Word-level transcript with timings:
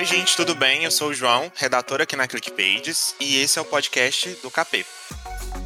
Oi, 0.00 0.06
gente, 0.06 0.34
tudo 0.34 0.54
bem? 0.54 0.82
Eu 0.82 0.90
sou 0.90 1.10
o 1.10 1.14
João, 1.14 1.52
redator 1.54 2.00
aqui 2.00 2.16
na 2.16 2.26
ClickPages, 2.26 3.14
e 3.20 3.36
esse 3.36 3.58
é 3.58 3.62
o 3.62 3.66
podcast 3.66 4.30
do 4.42 4.50
KP. 4.50 4.86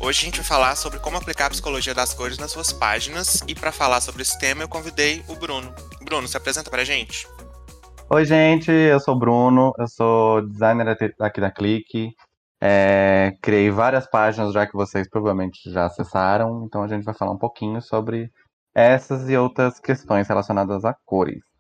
Hoje 0.00 0.22
a 0.22 0.24
gente 0.24 0.38
vai 0.38 0.44
falar 0.44 0.74
sobre 0.74 0.98
como 0.98 1.16
aplicar 1.16 1.46
a 1.46 1.50
psicologia 1.50 1.94
das 1.94 2.12
cores 2.12 2.36
nas 2.36 2.50
suas 2.50 2.72
páginas, 2.72 3.44
e 3.46 3.54
para 3.54 3.70
falar 3.70 4.00
sobre 4.00 4.22
esse 4.22 4.36
tema 4.40 4.64
eu 4.64 4.68
convidei 4.68 5.22
o 5.28 5.36
Bruno. 5.36 5.72
Bruno, 6.02 6.26
se 6.26 6.36
apresenta 6.36 6.68
pra 6.68 6.82
gente. 6.82 7.28
Oi, 8.10 8.24
gente, 8.24 8.72
eu 8.72 8.98
sou 8.98 9.14
o 9.14 9.18
Bruno, 9.20 9.72
eu 9.78 9.86
sou 9.86 10.44
designer 10.48 10.96
aqui 11.20 11.40
da 11.40 11.52
Click. 11.52 12.10
É, 12.60 13.30
criei 13.40 13.70
várias 13.70 14.10
páginas 14.10 14.52
já 14.52 14.66
que 14.66 14.74
vocês 14.74 15.08
provavelmente 15.08 15.70
já 15.70 15.86
acessaram, 15.86 16.64
então 16.66 16.82
a 16.82 16.88
gente 16.88 17.04
vai 17.04 17.14
falar 17.14 17.30
um 17.30 17.38
pouquinho 17.38 17.80
sobre 17.80 18.32
essas 18.74 19.30
e 19.30 19.36
outras 19.36 19.78
questões 19.78 20.26
relacionadas 20.26 20.84
a 20.84 20.92
cores. 21.04 21.53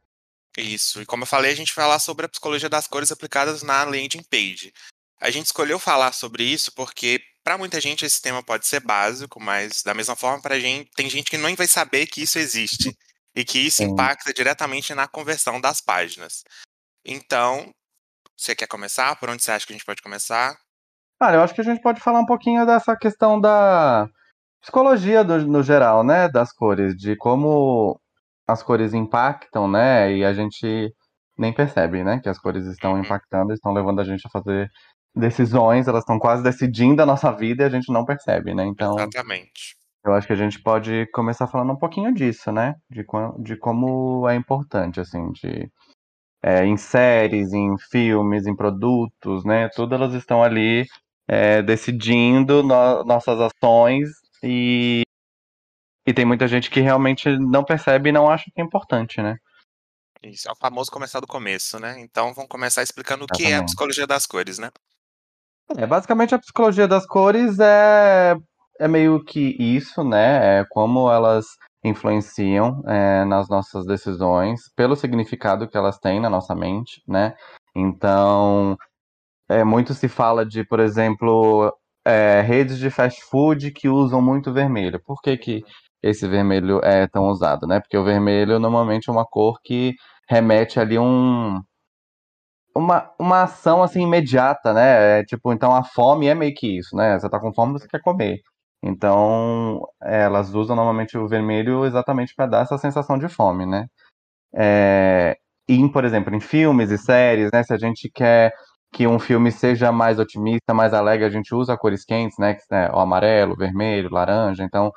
Isso, 0.56 1.02
e 1.02 1.06
como 1.06 1.24
eu 1.24 1.26
falei, 1.26 1.52
a 1.52 1.56
gente 1.56 1.74
vai 1.74 1.84
falar 1.84 1.98
sobre 1.98 2.26
a 2.26 2.28
psicologia 2.28 2.68
das 2.68 2.86
cores 2.86 3.10
aplicadas 3.10 3.62
na 3.62 3.82
landing 3.84 4.22
page. 4.30 4.72
A 5.20 5.30
gente 5.30 5.46
escolheu 5.46 5.78
falar 5.78 6.12
sobre 6.12 6.44
isso 6.44 6.72
porque 6.74 7.20
para 7.42 7.58
muita 7.58 7.80
gente 7.80 8.04
esse 8.04 8.20
tema 8.22 8.42
pode 8.42 8.66
ser 8.66 8.80
básico, 8.80 9.40
mas 9.40 9.82
da 9.82 9.94
mesma 9.94 10.16
forma 10.16 10.40
para 10.40 10.58
gente 10.58 10.90
tem 10.94 11.08
gente 11.10 11.30
que 11.30 11.36
nem 11.36 11.54
vai 11.54 11.66
saber 11.66 12.06
que 12.06 12.22
isso 12.22 12.38
existe 12.38 12.96
e 13.34 13.44
que 13.44 13.58
isso 13.58 13.82
impacta 13.82 14.32
diretamente 14.32 14.94
na 14.94 15.08
conversão 15.08 15.60
das 15.60 15.80
páginas. 15.80 16.44
Então, 17.04 17.70
você 18.36 18.54
quer 18.54 18.66
começar? 18.66 19.16
Por 19.16 19.28
onde 19.28 19.42
você 19.42 19.50
acha 19.50 19.66
que 19.66 19.72
a 19.72 19.76
gente 19.76 19.84
pode 19.84 20.02
começar? 20.02 20.56
Cara, 21.20 21.36
eu 21.36 21.42
acho 21.42 21.54
que 21.54 21.60
a 21.60 21.64
gente 21.64 21.82
pode 21.82 22.00
falar 22.00 22.20
um 22.20 22.26
pouquinho 22.26 22.64
dessa 22.64 22.96
questão 22.96 23.40
da 23.40 24.08
psicologia 24.60 25.22
do, 25.22 25.46
no 25.46 25.62
geral, 25.62 26.02
né, 26.02 26.28
das 26.28 26.52
cores, 26.52 26.96
de 26.96 27.16
como 27.16 28.00
as 28.46 28.62
cores 28.62 28.94
impactam, 28.94 29.68
né, 29.68 30.12
e 30.14 30.24
a 30.24 30.32
gente 30.32 30.92
nem 31.36 31.52
percebe, 31.52 32.04
né, 32.04 32.20
que 32.20 32.28
as 32.28 32.38
cores 32.38 32.66
estão 32.66 32.92
uhum. 32.92 33.00
impactando, 33.00 33.52
estão 33.52 33.72
levando 33.72 34.00
a 34.00 34.04
gente 34.04 34.26
a 34.26 34.30
fazer 34.30 34.70
decisões, 35.14 35.86
elas 35.86 36.02
estão 36.02 36.18
quase 36.18 36.42
decidindo 36.42 37.02
a 37.02 37.06
nossa 37.06 37.30
vida 37.32 37.62
e 37.62 37.66
a 37.66 37.70
gente 37.70 37.92
não 37.92 38.04
percebe, 38.04 38.52
né? 38.54 38.64
Então, 38.66 38.98
Exatamente. 38.98 39.76
Eu 40.04 40.12
acho 40.12 40.26
que 40.26 40.32
a 40.32 40.36
gente 40.36 40.60
pode 40.60 41.06
começar 41.12 41.46
falando 41.46 41.72
um 41.72 41.78
pouquinho 41.78 42.12
disso, 42.12 42.52
né? 42.52 42.74
De, 42.90 43.06
de 43.38 43.56
como 43.56 44.28
é 44.28 44.34
importante, 44.34 45.00
assim, 45.00 45.30
de 45.32 45.70
é, 46.42 46.66
em 46.66 46.76
séries, 46.76 47.54
em 47.54 47.74
filmes, 47.90 48.46
em 48.46 48.54
produtos, 48.54 49.44
né? 49.44 49.68
Todas 49.70 49.98
elas 49.98 50.12
estão 50.12 50.42
ali 50.42 50.84
é, 51.26 51.62
decidindo 51.62 52.62
no, 52.62 53.02
nossas 53.04 53.38
ações 53.40 54.10
e, 54.42 55.02
e 56.06 56.12
tem 56.12 56.24
muita 56.24 56.46
gente 56.46 56.70
que 56.70 56.80
realmente 56.80 57.28
não 57.38 57.64
percebe 57.64 58.08
e 58.08 58.12
não 58.12 58.28
acha 58.30 58.44
que 58.44 58.60
é 58.60 58.64
importante, 58.64 59.20
né? 59.22 59.36
Isso, 60.22 60.48
é 60.48 60.52
o 60.52 60.56
famoso 60.56 60.90
começar 60.90 61.20
do 61.20 61.26
começo, 61.26 61.78
né? 61.78 62.00
Então 62.00 62.32
vamos 62.32 62.48
começar 62.48 62.82
explicando 62.82 63.24
Exatamente. 63.24 63.42
o 63.42 63.46
que 63.46 63.52
é 63.52 63.56
a 63.56 63.64
psicologia 63.64 64.06
das 64.06 64.26
cores, 64.26 64.58
né? 64.58 64.70
É, 65.76 65.86
basicamente 65.86 66.34
a 66.34 66.38
psicologia 66.38 66.86
das 66.86 67.06
cores 67.06 67.58
é 67.58 68.36
é 68.78 68.88
meio 68.88 69.22
que 69.24 69.56
isso, 69.58 70.02
né? 70.02 70.60
É 70.60 70.64
como 70.68 71.10
elas 71.10 71.46
influenciam 71.84 72.82
é, 72.86 73.24
nas 73.24 73.48
nossas 73.48 73.86
decisões, 73.86 74.60
pelo 74.74 74.96
significado 74.96 75.68
que 75.68 75.76
elas 75.76 75.98
têm 75.98 76.20
na 76.20 76.30
nossa 76.30 76.54
mente, 76.54 77.02
né? 77.06 77.34
Então, 77.74 78.76
é, 79.48 79.62
muito 79.64 79.94
se 79.94 80.08
fala 80.08 80.44
de, 80.44 80.64
por 80.64 80.80
exemplo, 80.80 81.72
é, 82.04 82.40
redes 82.40 82.78
de 82.78 82.90
fast 82.90 83.22
food 83.24 83.70
que 83.72 83.88
usam 83.88 84.20
muito 84.22 84.52
vermelho. 84.52 85.00
Por 85.04 85.20
que, 85.20 85.36
que 85.36 85.64
esse 86.04 86.28
vermelho 86.28 86.80
é 86.84 87.06
tão 87.08 87.24
usado, 87.28 87.66
né? 87.66 87.80
Porque 87.80 87.96
o 87.96 88.04
vermelho 88.04 88.58
normalmente 88.58 89.08
é 89.08 89.12
uma 89.12 89.24
cor 89.24 89.58
que 89.62 89.94
remete 90.28 90.78
ali 90.78 90.98
um 90.98 91.60
uma, 92.74 93.10
uma 93.18 93.42
ação 93.44 93.82
assim 93.82 94.02
imediata, 94.02 94.72
né? 94.74 95.20
É, 95.20 95.24
tipo, 95.24 95.52
então 95.52 95.74
a 95.74 95.84
fome 95.84 96.26
é 96.28 96.34
meio 96.34 96.54
que 96.54 96.78
isso, 96.78 96.96
né? 96.96 97.18
Você 97.18 97.28
tá 97.30 97.40
com 97.40 97.52
fome, 97.54 97.72
você 97.72 97.88
quer 97.88 98.00
comer. 98.02 98.40
Então, 98.82 99.80
elas 100.02 100.54
usam 100.54 100.76
normalmente 100.76 101.16
o 101.16 101.28
vermelho 101.28 101.86
exatamente 101.86 102.34
para 102.34 102.46
dar 102.46 102.62
essa 102.62 102.76
sensação 102.78 103.18
de 103.18 103.28
fome, 103.28 103.64
né? 103.66 103.86
É, 104.54 105.36
e, 105.68 105.88
por 105.90 106.04
exemplo, 106.04 106.34
em 106.34 106.40
filmes 106.40 106.90
e 106.90 106.98
séries, 106.98 107.50
né? 107.52 107.62
Se 107.62 107.72
a 107.74 107.78
gente 107.78 108.10
quer 108.10 108.52
que 108.92 109.06
um 109.06 109.18
filme 109.18 109.50
seja 109.52 109.90
mais 109.92 110.18
otimista, 110.18 110.74
mais 110.74 110.94
alegre, 110.94 111.26
a 111.26 111.30
gente 111.30 111.54
usa 111.54 111.76
cores 111.76 112.04
quentes, 112.04 112.38
né? 112.38 112.56
né 112.70 112.90
o 112.92 112.98
amarelo, 113.00 113.54
o 113.54 113.56
vermelho, 113.56 114.08
o 114.08 114.14
laranja. 114.14 114.64
Então, 114.64 114.92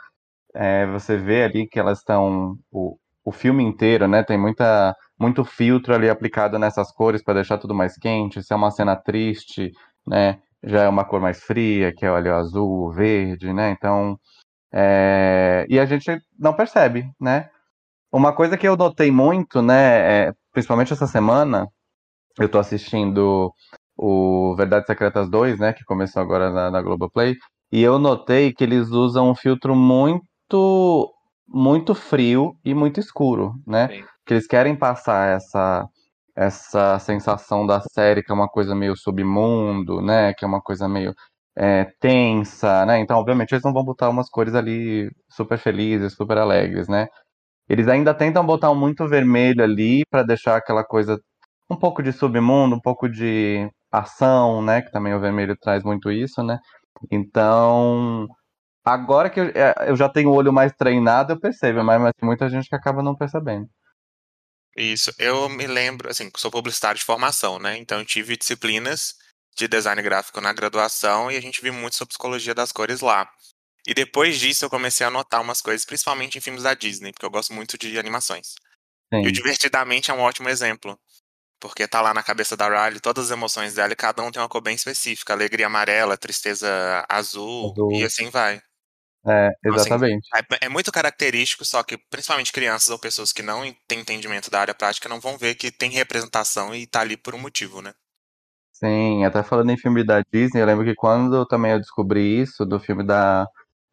é, 0.57 0.88
você 0.88 1.18
vê 1.18 1.44
ali 1.44 1.68
que 1.68 1.79
elas 1.79 2.00
estão 2.00 2.57
o, 2.72 2.97
o 3.23 3.31
filme 3.31 3.63
inteiro, 3.63 4.07
né? 4.07 4.23
Tem 4.23 4.38
muita 4.38 4.95
muito 5.19 5.44
filtro 5.45 5.94
ali 5.95 6.09
aplicado 6.09 6.59
nessas 6.59 6.91
cores 6.91 7.23
para 7.23 7.35
deixar 7.35 7.57
tudo 7.57 7.73
mais 7.75 7.97
quente. 7.97 8.44
Se 8.44 8.53
é 8.53 8.56
uma 8.56 8.72
cena 8.72 8.96
triste, 8.96 9.72
né? 10.06 10.40
já 10.63 10.84
é 10.84 10.90
uma 10.90 11.06
cor 11.06 11.22
mais 11.22 11.41
fria, 11.44 11.94
que 11.94 12.06
é 12.06 12.12
olha, 12.12 12.34
o 12.34 12.35
azul, 12.35 12.88
o 12.88 12.91
verde, 12.91 13.53
né? 13.53 13.72
Então, 13.72 14.19
é... 14.73 15.66
e 15.69 15.79
a 15.79 15.85
gente 15.85 16.19
não 16.38 16.53
percebe, 16.53 17.09
né? 17.19 17.50
Uma 18.12 18.34
coisa 18.34 18.57
que 18.57 18.67
eu 18.67 18.78
notei 18.78 19.12
muito, 19.12 19.62
né, 19.62 20.28
é, 20.29 20.34
principalmente 20.53 20.94
essa 20.94 21.07
semana, 21.07 21.67
eu 22.40 22.50
tô 22.50 22.59
assistindo 22.59 23.53
o 23.97 24.56
Verdades 24.56 24.88
Secretas 24.88 25.29
2, 25.29 25.59
né, 25.59 25.73
que 25.73 25.84
começou 25.84 26.22
agora 26.22 26.50
na, 26.50 26.72
na 26.72 26.81
Globoplay, 26.81 27.35
e 27.72 27.81
eu 27.84 28.00
notei 28.00 28.53
que 28.53 28.63
eles 28.63 28.90
usam 28.90 29.29
um 29.31 29.35
filtro 29.35 29.75
muito 29.75 30.25
muito 31.47 31.96
frio 31.96 32.56
e 32.63 32.74
muito 32.74 33.00
escuro, 33.00 33.53
né? 33.66 33.88
Sim. 33.90 34.03
Que 34.25 34.34
eles 34.34 34.47
querem 34.47 34.75
passar 34.75 35.35
essa 35.35 35.88
essa 36.35 37.00
sensação 37.00 37.66
da 37.66 37.81
série 37.81 38.22
que 38.24 38.31
é 38.31 38.35
uma 38.35 38.47
coisa 38.47 38.75
meio 38.75 38.96
submundo, 38.96 40.02
né? 40.02 40.34
Que 40.35 40.46
é 40.46 40.47
uma 40.47 40.62
coisa 40.62 40.88
meio 40.88 41.13
é, 41.58 41.85
tensa, 42.00 42.85
né? 42.85 43.00
Então, 43.00 43.18
obviamente, 43.18 43.53
eles 43.53 43.63
não 43.63 43.74
vão 43.74 43.84
botar 43.84 44.09
umas 44.09 44.30
cores 44.30 44.53
ali 44.56 45.09
super 45.30 45.58
felizes, 45.58 46.13
super 46.13 46.38
alegres, 46.38 46.88
né? 46.88 47.08
Eles 47.69 47.88
ainda 47.88 48.14
tentam 48.14 48.46
botar 48.46 48.72
um 48.72 48.75
muito 48.75 49.08
vermelho 49.08 49.64
ali 49.64 50.03
para 50.09 50.24
deixar 50.24 50.58
aquela 50.58 50.84
coisa 50.85 51.19
um 51.69 51.75
pouco 51.78 52.03
de 52.03 52.14
submundo, 52.14 52.75
um 52.75 52.81
pouco 52.81 53.09
de 53.09 53.69
ação, 53.91 54.62
né? 54.62 54.81
Que 54.81 54.91
também 54.91 55.14
o 55.14 55.19
vermelho 55.19 55.56
traz 55.62 55.84
muito 55.84 56.12
isso, 56.12 56.44
né? 56.44 56.59
Então, 57.12 58.28
agora 58.87 59.29
que 59.29 59.39
eu, 59.39 59.45
é, 59.45 59.73
eu 59.87 59.95
já 59.95 60.09
tenho 60.09 60.29
o 60.29 60.33
olho 60.33 60.51
mais 60.51 60.71
treinado, 60.73 61.33
eu 61.33 61.39
percebo, 61.39 61.83
mas, 61.83 62.01
mas 62.01 62.13
tem 62.17 62.27
muita 62.27 62.49
gente 62.49 62.69
que 62.69 62.75
acaba 62.75 63.03
não 63.03 63.15
percebendo. 63.15 63.69
Isso, 64.75 65.11
eu 65.17 65.49
me 65.49 65.65
lembro, 65.65 66.09
assim, 66.09 66.29
sou 66.37 66.51
publicitário 66.51 66.99
de 66.99 67.05
formação, 67.05 67.57
né? 67.57 67.77
Então 67.77 67.99
eu 67.99 68.05
tive 68.05 68.37
disciplinas 68.37 69.15
de 69.57 69.67
design 69.67 69.99
gráfico 70.03 70.39
na 70.39 70.53
graduação 70.53 71.31
e 71.31 71.35
a 71.35 71.41
gente 71.41 71.61
viu 71.61 71.73
muito 71.73 71.95
sobre 71.95 72.09
psicologia 72.09 72.53
das 72.53 72.71
cores 72.71 73.01
lá. 73.01 73.27
E 73.87 73.93
depois 73.93 74.37
disso 74.37 74.65
eu 74.65 74.69
comecei 74.69 75.05
a 75.05 75.09
notar 75.09 75.41
umas 75.41 75.61
coisas, 75.61 75.85
principalmente 75.85 76.37
em 76.37 76.41
filmes 76.41 76.63
da 76.63 76.73
Disney, 76.73 77.11
porque 77.11 77.25
eu 77.25 77.31
gosto 77.31 77.53
muito 77.53 77.77
de 77.77 77.97
animações. 77.97 78.53
Sim. 79.11 79.21
E 79.23 79.27
o 79.27 79.31
Divertidamente 79.31 80.11
é 80.11 80.13
um 80.13 80.19
ótimo 80.19 80.49
exemplo. 80.49 80.99
Porque 81.59 81.87
tá 81.87 82.01
lá 82.01 82.13
na 82.13 82.21
cabeça 82.21 82.55
da 82.55 82.67
Riley 82.67 82.99
todas 82.99 83.25
as 83.25 83.31
emoções 83.31 83.73
dela 83.73 83.93
e 83.93 83.95
cada 83.95 84.21
um 84.21 84.29
tem 84.29 84.39
uma 84.39 84.49
cor 84.49 84.61
bem 84.61 84.75
específica. 84.75 85.33
Alegria 85.33 85.65
amarela, 85.65 86.15
tristeza 86.15 87.03
azul, 87.09 87.71
azul. 87.71 87.91
e 87.93 88.03
assim 88.03 88.29
vai. 88.29 88.61
É, 89.27 89.51
exatamente. 89.65 90.25
Então, 90.27 90.39
assim, 90.39 90.57
é, 90.61 90.65
é, 90.67 90.69
muito 90.69 90.91
característico, 90.91 91.65
só 91.65 91.83
que 91.83 91.97
principalmente 92.09 92.53
crianças 92.53 92.89
ou 92.89 92.97
pessoas 92.97 93.33
que 93.33 93.43
não 93.43 93.61
têm 93.88 93.99
entendimento 93.99 94.49
da 94.49 94.61
área 94.61 94.73
prática 94.73 95.09
não 95.09 95.19
vão 95.19 95.38
ver 95.38 95.55
que 95.55 95.69
tem 95.69 95.91
representação 95.91 96.73
e 96.73 96.88
tá 96.88 97.01
ali 97.01 97.17
por 97.17 97.35
um 97.35 97.39
motivo, 97.39 97.81
né? 97.81 97.93
Sim, 98.71 99.25
até 99.25 99.43
falando 99.43 99.71
em 99.71 99.77
filme 99.77 100.03
da 100.03 100.21
Disney, 100.31 100.61
eu 100.61 100.66
lembro 100.66 100.85
que 100.85 100.95
quando 100.95 101.45
também 101.47 101.71
eu 101.71 101.79
descobri 101.79 102.41
isso, 102.41 102.66
do 102.66 102.79
filme 102.79 103.03
da, 103.03 103.45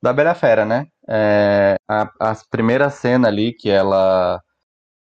da 0.03 0.13
Bela 0.13 0.35
Fera, 0.35 0.65
né? 0.65 0.87
É, 1.09 1.75
a, 1.89 2.03
a 2.21 2.37
primeira 2.51 2.89
cena 2.91 3.29
ali 3.29 3.55
que 3.55 3.71
ela 3.71 4.41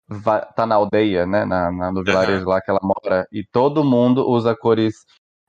vai, 0.08 0.40
tá 0.54 0.64
na 0.64 0.76
aldeia, 0.76 1.26
né? 1.26 1.44
Na, 1.44 1.70
na 1.70 1.92
no 1.92 2.02
vilarejo 2.02 2.44
uhum. 2.44 2.50
lá 2.50 2.60
que 2.60 2.70
ela 2.70 2.80
mora, 2.82 3.26
e 3.30 3.44
todo 3.44 3.84
mundo 3.84 4.26
usa 4.26 4.56
cores 4.56 4.94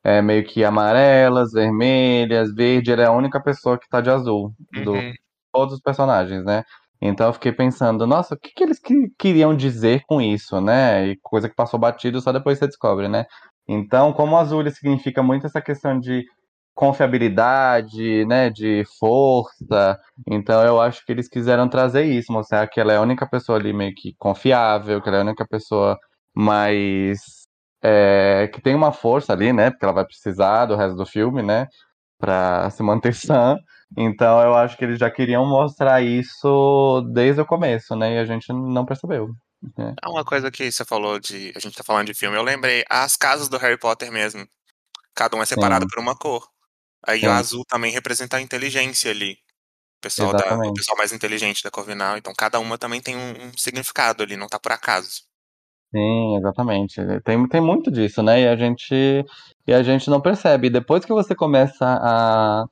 é, 0.04 0.22
meio 0.22 0.44
que 0.46 0.64
amarelas, 0.64 1.52
vermelhas, 1.52 2.54
verde, 2.54 2.92
ele 2.92 3.02
é 3.02 3.06
a 3.06 3.12
única 3.12 3.42
pessoa 3.42 3.78
que 3.78 3.90
tá 3.90 4.02
de 4.02 4.10
azul, 4.10 4.54
do 4.84 4.94
uhum. 4.94 5.14
todos 5.52 5.76
os 5.76 5.82
personagens, 5.82 6.44
né? 6.46 6.64
Então 7.02 7.28
eu 7.28 7.34
fiquei 7.34 7.52
pensando, 7.52 8.08
nossa, 8.08 8.36
o 8.36 8.38
que, 8.38 8.52
que 8.56 8.64
eles 8.64 8.80
que, 8.80 8.94
queriam 9.20 9.56
dizer 9.56 10.04
com 10.08 10.22
isso, 10.22 10.60
né? 10.62 11.08
E 11.08 11.18
coisa 11.22 11.48
que 11.48 11.56
passou 11.56 11.80
batido 11.80 12.20
só 12.22 12.32
depois 12.32 12.58
você 12.58 12.68
descobre, 12.68 13.08
né? 13.08 13.26
Então, 13.68 14.14
como 14.14 14.36
o 14.36 14.40
azul 14.40 14.62
ele 14.62 14.72
significa 14.72 15.22
muito 15.22 15.46
essa 15.46 15.62
questão 15.62 16.00
de 16.00 16.26
confiabilidade, 16.78 18.24
né, 18.26 18.52
de 18.52 18.84
força. 19.00 20.00
Então 20.28 20.64
eu 20.64 20.80
acho 20.80 21.04
que 21.04 21.12
eles 21.12 21.28
quiseram 21.28 21.68
trazer 21.68 22.04
isso, 22.04 22.32
mostrar 22.32 22.68
que 22.68 22.80
ela 22.80 22.94
é 22.94 22.98
a 22.98 23.02
única 23.02 23.28
pessoa 23.28 23.58
ali 23.58 23.74
meio 23.74 23.96
que 23.96 24.14
confiável, 24.20 25.02
que 25.02 25.10
ela 25.10 25.18
é 25.18 25.22
a 25.22 25.24
única 25.24 25.46
pessoa 25.48 25.98
mais 26.36 27.47
é, 27.82 28.50
que 28.54 28.62
tem 28.62 28.76
uma 28.76 28.92
força 28.92 29.34
ali, 29.34 29.54
né? 29.54 29.70
Porque 29.70 29.86
ela 29.86 29.94
vai 29.94 30.06
precisar 30.06 30.66
do 30.66 30.76
resto 30.76 30.96
do 30.96 31.06
filme, 31.06 31.42
né? 31.42 31.68
Pra 32.18 32.70
se 32.70 32.82
manter 32.84 33.14
sã. 33.16 33.58
Então 33.96 34.42
eu 34.42 34.56
acho 34.56 34.76
que 34.78 34.84
eles 34.84 35.00
já 35.00 35.10
queriam 35.10 35.46
mostrar 35.46 36.02
isso 36.02 37.02
desde 37.14 37.42
o 37.42 37.46
começo, 37.46 37.96
né? 37.96 38.16
E 38.16 38.18
a 38.18 38.26
gente 38.26 38.52
não 38.52 38.86
percebeu. 38.86 39.30
né? 39.78 39.96
É 40.04 40.08
uma 40.10 40.26
coisa 40.26 40.52
que 40.52 40.72
você 40.72 40.84
falou 40.84 41.20
de. 41.20 41.54
A 41.56 41.60
gente 41.60 41.78
tá 41.78 41.84
falando 41.84 42.08
de 42.08 42.14
filme, 42.14 42.36
eu 42.36 42.44
lembrei. 42.44 42.84
As 42.90 43.16
casas 43.16 43.48
do 43.48 43.58
Harry 43.58 43.78
Potter 43.78 44.12
mesmo. 44.12 44.48
Cada 45.16 45.36
um 45.36 45.42
é 45.42 45.46
separado 45.46 45.86
Sim, 45.86 45.90
por 45.90 46.02
uma 46.02 46.16
cor. 46.16 46.48
Aí 47.06 47.20
o 47.20 47.22
sim, 47.22 47.28
azul 47.28 47.66
também 47.66 47.92
representa 47.92 48.38
a 48.38 48.42
inteligência 48.42 49.12
ali. 49.12 49.34
O 49.98 50.02
pessoal, 50.02 50.32
da, 50.32 50.56
o 50.56 50.74
pessoal 50.74 50.98
mais 50.98 51.12
inteligente 51.12 51.64
da 51.64 51.72
Corvinal. 51.72 52.18
Então 52.18 52.34
cada 52.38 52.60
uma 52.60 52.78
também 52.78 53.02
tem 53.02 53.16
um, 53.16 53.48
um 53.48 53.58
significado 53.58 54.22
ali, 54.22 54.36
não 54.36 54.48
tá 54.48 54.60
por 54.60 54.72
acaso. 54.72 55.27
Sim, 55.94 56.36
exatamente. 56.38 57.02
Tem, 57.24 57.48
tem 57.48 57.62
muito 57.62 57.90
disso, 57.90 58.22
né? 58.22 58.42
E 58.42 58.48
a 58.48 58.56
gente, 58.58 58.94
e 59.66 59.74
a 59.74 59.82
gente 59.82 60.10
não 60.10 60.20
percebe. 60.22 60.70
Depois 60.70 61.06
que 61.06 61.14
você 61.14 61.34
começa 61.34 61.86
a, 61.86 62.66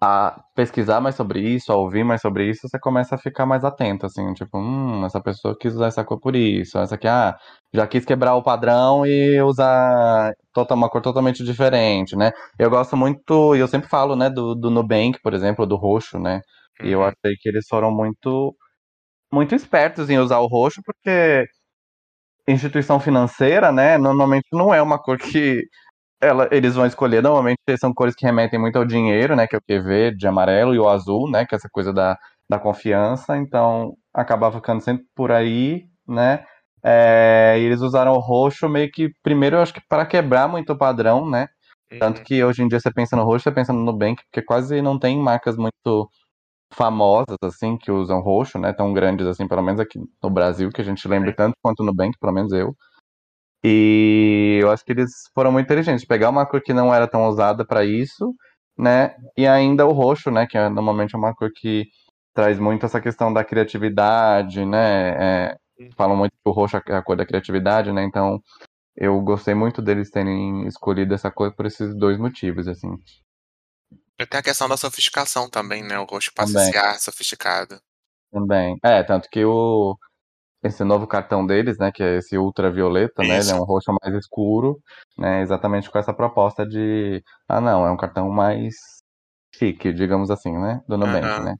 a 0.00 0.44
pesquisar 0.54 1.00
mais 1.00 1.16
sobre 1.16 1.40
isso, 1.40 1.72
a 1.72 1.76
ouvir 1.76 2.04
mais 2.04 2.20
sobre 2.22 2.50
isso, 2.50 2.68
você 2.68 2.78
começa 2.80 3.14
a 3.16 3.18
ficar 3.18 3.46
mais 3.46 3.64
atento, 3.64 4.06
assim, 4.06 4.34
tipo, 4.34 4.58
hum, 4.58 5.04
essa 5.06 5.20
pessoa 5.22 5.56
quis 5.58 5.74
usar 5.74 5.88
essa 5.88 6.04
cor 6.04 6.20
por 6.20 6.36
isso, 6.36 6.78
essa 6.78 6.96
aqui, 6.96 7.08
ah, 7.08 7.36
já 7.74 7.86
quis 7.86 8.04
quebrar 8.06 8.36
o 8.36 8.42
padrão 8.42 9.06
e 9.06 9.40
usar 9.42 10.32
tota- 10.54 10.74
uma 10.74 10.90
cor 10.90 11.02
totalmente 11.02 11.44
diferente, 11.44 12.16
né? 12.16 12.32
Eu 12.58 12.70
gosto 12.70 12.96
muito, 12.96 13.54
e 13.56 13.60
eu 13.60 13.68
sempre 13.68 13.88
falo, 13.90 14.16
né, 14.16 14.30
do, 14.30 14.54
do 14.56 14.70
Nubank, 14.70 15.20
por 15.22 15.34
exemplo, 15.34 15.66
do 15.66 15.76
roxo, 15.76 16.18
né? 16.18 16.40
E 16.82 16.90
eu 16.92 17.00
Uhum. 17.02 17.06
achei 17.06 17.36
que 17.40 17.48
eles 17.50 17.66
foram 17.68 17.90
muito, 17.92 18.56
muito 19.32 19.54
espertos 19.54 20.10
em 20.10 20.18
usar 20.18 20.38
o 20.40 20.46
roxo, 20.46 20.82
porque 20.84 21.44
instituição 22.50 23.00
financeira, 23.00 23.72
né, 23.72 23.98
normalmente 23.98 24.46
não 24.52 24.72
é 24.74 24.82
uma 24.82 24.98
cor 24.98 25.18
que 25.18 25.62
ela, 26.20 26.48
eles 26.52 26.74
vão 26.74 26.86
escolher, 26.86 27.22
normalmente 27.22 27.58
são 27.78 27.92
cores 27.94 28.14
que 28.14 28.26
remetem 28.26 28.60
muito 28.60 28.76
ao 28.76 28.84
dinheiro, 28.84 29.34
né, 29.36 29.46
que 29.46 29.56
é 29.56 29.58
o 29.58 29.62
que 29.62 29.80
verde, 29.80 30.26
amarelo 30.26 30.74
e 30.74 30.78
o 30.78 30.88
azul, 30.88 31.30
né, 31.30 31.46
que 31.46 31.54
é 31.54 31.56
essa 31.56 31.68
coisa 31.72 31.92
da, 31.92 32.16
da 32.48 32.58
confiança, 32.58 33.36
então 33.38 33.94
acabava 34.14 34.56
ficando 34.56 34.82
sempre 34.82 35.04
por 35.14 35.32
aí, 35.32 35.84
né, 36.06 36.44
é, 36.84 37.56
e 37.58 37.62
eles 37.64 37.80
usaram 37.80 38.12
o 38.12 38.20
roxo 38.20 38.68
meio 38.68 38.90
que, 38.90 39.10
primeiro 39.22 39.56
eu 39.56 39.62
acho 39.62 39.74
que 39.74 39.82
para 39.88 40.06
quebrar 40.06 40.48
muito 40.48 40.72
o 40.72 40.78
padrão, 40.78 41.28
né, 41.28 41.48
tanto 41.98 42.22
que 42.22 42.42
hoje 42.44 42.62
em 42.62 42.68
dia 42.68 42.78
você 42.78 42.92
pensa 42.92 43.16
no 43.16 43.24
roxo, 43.24 43.44
você 43.44 43.52
pensa 43.52 43.72
no 43.72 43.84
Nubank, 43.84 44.22
porque 44.30 44.44
quase 44.46 44.80
não 44.80 44.98
tem 44.98 45.18
marcas 45.18 45.56
muito 45.56 46.08
famosas, 46.72 47.36
assim, 47.42 47.76
que 47.76 47.90
usam 47.90 48.20
roxo, 48.20 48.58
né, 48.58 48.72
tão 48.72 48.92
grandes 48.92 49.26
assim, 49.26 49.46
pelo 49.48 49.62
menos 49.62 49.80
aqui 49.80 49.98
no 50.22 50.30
Brasil, 50.30 50.70
que 50.70 50.80
a 50.80 50.84
gente 50.84 51.06
lembre 51.08 51.30
É. 51.30 51.32
tanto 51.34 51.54
quanto 51.62 51.80
no 51.80 51.86
Nubank, 51.86 52.16
pelo 52.20 52.32
menos 52.32 52.52
eu, 52.52 52.74
e 53.64 54.58
eu 54.62 54.70
acho 54.70 54.84
que 54.84 54.92
eles 54.92 55.10
foram 55.34 55.52
muito 55.52 55.66
inteligentes. 55.66 56.04
Pegar 56.06 56.30
uma 56.30 56.46
cor 56.46 56.62
que 56.62 56.72
não 56.72 56.94
era 56.94 57.06
tão 57.06 57.26
usada 57.28 57.64
para 57.66 57.84
isso, 57.84 58.34
né? 58.78 59.14
E 59.36 59.46
ainda 59.46 59.86
o 59.86 59.92
roxo, 59.92 60.30
né? 60.30 60.46
Que 60.46 60.56
é, 60.56 60.68
normalmente 60.68 61.14
é 61.14 61.18
uma 61.18 61.34
cor 61.34 61.50
que 61.54 61.86
traz 62.34 62.58
muito 62.58 62.86
essa 62.86 63.00
questão 63.00 63.32
da 63.32 63.44
criatividade, 63.44 64.64
né? 64.64 65.48
É, 65.50 65.56
falam 65.96 66.12
Uhum. 66.14 66.18
muito 66.20 66.32
que 66.32 66.48
o 66.48 66.52
roxo 66.52 66.78
é 66.78 66.94
a 66.96 67.02
cor 67.02 67.16
da 67.16 67.26
criatividade, 67.26 67.92
né? 67.92 68.02
Então 68.04 68.40
eu 68.96 69.20
gostei 69.22 69.54
muito 69.54 69.82
deles 69.82 70.10
terem 70.10 70.66
escolhido 70.66 71.14
essa 71.14 71.30
cor 71.30 71.54
por 71.54 71.66
esses 71.66 71.94
dois 71.96 72.18
motivos, 72.18 72.68
assim, 72.68 72.90
E 74.20 74.26
tem 74.26 74.40
a 74.40 74.42
questão 74.42 74.68
da 74.68 74.76
sofisticação 74.76 75.48
também, 75.48 75.82
né? 75.82 75.98
O 75.98 76.06
esse 76.18 76.76
ar 76.76 77.00
sofisticado. 77.00 77.80
Também. 78.30 78.76
É, 78.84 79.02
tanto 79.02 79.30
que 79.30 79.42
o, 79.46 79.96
esse 80.62 80.84
novo 80.84 81.06
cartão 81.06 81.46
deles, 81.46 81.78
né, 81.78 81.90
que 81.90 82.02
é 82.02 82.18
esse 82.18 82.36
ultravioleta, 82.36 83.22
né, 83.22 83.40
ele 83.40 83.50
é 83.50 83.54
Isso. 83.54 83.56
um 83.56 83.64
roxo 83.64 83.90
mais 84.02 84.14
escuro, 84.14 84.78
né, 85.16 85.40
exatamente 85.40 85.90
com 85.90 85.98
essa 85.98 86.12
proposta 86.12 86.66
de, 86.66 87.24
ah, 87.48 87.62
não, 87.62 87.86
é 87.86 87.90
um 87.90 87.96
cartão 87.96 88.28
mais 88.28 88.74
chique, 89.54 89.90
digamos 89.90 90.30
assim, 90.30 90.52
né, 90.52 90.82
do 90.86 90.98
Nubank, 90.98 91.24
Aham. 91.24 91.44
né, 91.44 91.56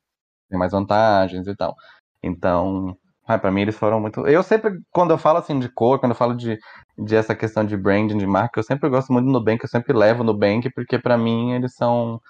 tem 0.50 0.58
mais 0.58 0.72
vantagens 0.72 1.46
e 1.46 1.56
tal. 1.56 1.74
Então, 2.22 2.94
ah, 3.26 3.38
para 3.38 3.50
mim 3.50 3.62
eles 3.62 3.76
foram 3.76 4.00
muito. 4.00 4.26
Eu 4.26 4.42
sempre, 4.42 4.72
quando 4.90 5.12
eu 5.12 5.18
falo 5.18 5.38
assim 5.38 5.58
de 5.58 5.68
cor, 5.72 5.98
quando 5.98 6.12
eu 6.12 6.16
falo 6.16 6.34
de, 6.34 6.58
de 6.98 7.16
essa 7.16 7.34
questão 7.34 7.64
de 7.64 7.76
branding, 7.76 8.18
de 8.18 8.26
marca, 8.26 8.60
eu 8.60 8.64
sempre 8.64 8.88
gosto 8.90 9.12
muito 9.12 9.26
do 9.26 9.32
Nubank, 9.32 9.64
eu 9.64 9.68
sempre 9.68 9.94
levo 9.94 10.22
no 10.22 10.32
Nubank, 10.32 10.70
porque 10.74 10.98
para 10.98 11.16
mim 11.16 11.54
eles 11.54 11.74
são 11.74 12.20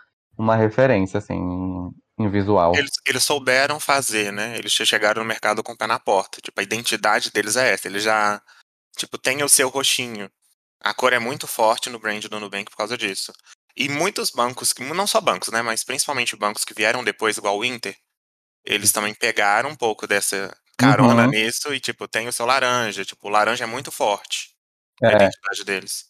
uma 0.41 0.57
referência, 0.57 1.19
assim, 1.19 1.35
em, 2.19 2.31
visual. 2.31 2.75
Eles, 2.75 2.91
eles 3.07 3.25
souberam 3.25 3.79
fazer, 3.79 4.33
né? 4.33 4.57
Eles 4.57 4.73
chegaram 4.73 5.23
no 5.23 5.29
mercado 5.29 5.63
com 5.63 5.73
o 5.73 5.77
pé 5.77 5.87
na 5.87 5.99
porta. 5.99 6.41
Tipo, 6.41 6.61
a 6.61 6.63
identidade 6.63 7.31
deles 7.31 7.57
é 7.57 7.73
essa. 7.73 7.89
Eles 7.89 8.03
já, 8.03 8.41
tipo, 8.97 9.19
tem 9.19 9.43
o 9.43 9.49
seu 9.49 9.69
roxinho. 9.69 10.31
A 10.83 10.95
cor 10.95 11.13
é 11.13 11.19
muito 11.19 11.47
forte 11.47 11.91
no 11.91 11.99
brand 11.99 12.25
do 12.25 12.41
Nubank 12.41 12.71
por 12.71 12.77
causa 12.77 12.97
disso. 12.97 13.33
E 13.77 13.89
muitos 13.89 14.31
bancos, 14.31 14.75
não 14.79 15.07
só 15.07 15.21
bancos, 15.21 15.49
né? 15.51 15.63
Mas 15.63 15.85
principalmente 15.85 16.37
bancos 16.37 16.65
que 16.65 16.75
vieram 16.75 17.05
depois, 17.05 17.37
igual 17.37 17.59
o 17.59 17.65
Inter, 17.65 17.97
eles 18.65 18.93
também 18.93 19.15
pegaram 19.15 19.71
um 19.71 19.77
pouco 19.77 20.07
dessa 20.07 20.55
carona 20.79 21.25
Uhum, 21.25 21.31
nisso 21.31 21.73
e, 21.75 21.81
tipo, 21.81 22.09
tem 22.09 22.29
o 22.29 22.33
seu 22.33 22.47
laranja. 22.47 23.05
Tipo, 23.05 23.29
o 23.29 23.31
laranja 23.31 23.65
é 23.65 23.67
muito 23.67 23.93
forte 23.93 24.51
é. 25.03 25.15
identidade 25.15 25.65
deles. 25.65 26.10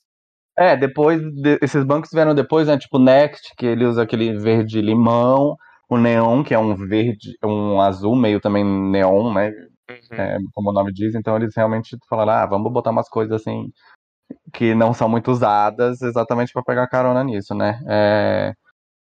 É, 0.60 0.76
depois, 0.76 1.22
de- 1.22 1.58
esses 1.62 1.82
bancos 1.84 2.10
vieram 2.12 2.34
depois, 2.34 2.68
né? 2.68 2.76
Tipo 2.78 2.98
o 2.98 3.00
Next, 3.00 3.54
que 3.56 3.64
ele 3.64 3.86
usa 3.86 4.02
aquele 4.02 4.38
verde 4.38 4.82
limão, 4.82 5.56
o 5.88 5.96
Neon, 5.96 6.42
que 6.44 6.52
é 6.54 6.58
um 6.58 6.76
verde, 6.76 7.30
um 7.42 7.80
azul 7.80 8.14
meio 8.14 8.40
também 8.40 8.62
neon, 8.64 9.32
né? 9.32 9.50
Uhum. 9.90 10.16
É, 10.18 10.38
como 10.54 10.70
o 10.70 10.72
nome 10.72 10.92
diz, 10.92 11.14
então 11.14 11.34
eles 11.36 11.54
realmente 11.56 11.96
falaram, 12.08 12.32
ah, 12.32 12.46
vamos 12.46 12.70
botar 12.72 12.90
umas 12.90 13.08
coisas 13.08 13.40
assim 13.40 13.72
que 14.52 14.74
não 14.74 14.94
são 14.94 15.08
muito 15.08 15.30
usadas, 15.30 16.02
exatamente 16.02 16.52
para 16.52 16.62
pegar 16.64 16.88
carona 16.88 17.24
nisso, 17.24 17.54
né? 17.54 17.80
É, 17.88 18.54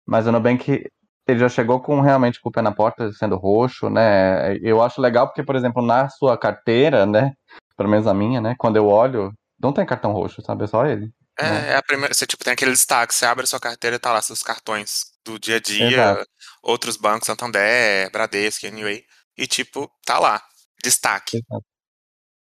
mas 0.06 0.26
o 0.26 0.32
Nubank, 0.32 0.84
ele 1.28 1.38
já 1.40 1.48
chegou 1.48 1.80
com 1.80 2.00
realmente 2.00 2.40
com 2.40 2.48
o 2.50 2.52
pé 2.52 2.62
na 2.62 2.72
porta, 2.72 3.12
sendo 3.12 3.36
roxo, 3.36 3.90
né? 3.90 4.56
Eu 4.62 4.82
acho 4.82 5.00
legal 5.00 5.26
porque, 5.28 5.42
por 5.44 5.56
exemplo, 5.56 5.82
na 5.84 6.08
sua 6.10 6.38
carteira, 6.38 7.06
né? 7.06 7.32
Pelo 7.76 7.88
menos 7.90 8.06
a 8.06 8.14
minha, 8.14 8.40
né? 8.40 8.54
Quando 8.58 8.76
eu 8.76 8.88
olho, 8.88 9.32
não 9.62 9.72
tem 9.72 9.86
cartão 9.86 10.12
roxo, 10.12 10.42
sabe? 10.42 10.64
É 10.64 10.66
só 10.66 10.86
ele, 10.86 11.10
né? 11.40 11.70
É, 11.70 11.72
é 11.72 11.76
a 11.76 11.82
primeira. 11.82 12.14
Você, 12.14 12.26
tipo, 12.26 12.44
tem 12.44 12.52
aquele 12.52 12.72
destaque. 12.72 13.14
Você 13.14 13.26
abre 13.26 13.44
a 13.44 13.46
sua 13.46 13.60
carteira 13.60 13.96
e 13.96 13.98
tá 13.98 14.12
lá 14.12 14.22
seus 14.22 14.42
cartões 14.42 15.04
do 15.24 15.38
dia 15.38 15.56
a 15.56 15.58
Exato. 15.58 15.74
dia, 15.74 16.26
outros 16.62 16.96
bancos, 16.96 17.26
Santander, 17.26 18.10
Bradesco, 18.12 18.66
Anyway. 18.66 19.02
E, 19.36 19.46
tipo, 19.46 19.90
tá 20.04 20.18
lá. 20.18 20.42
Destaque. 20.82 21.40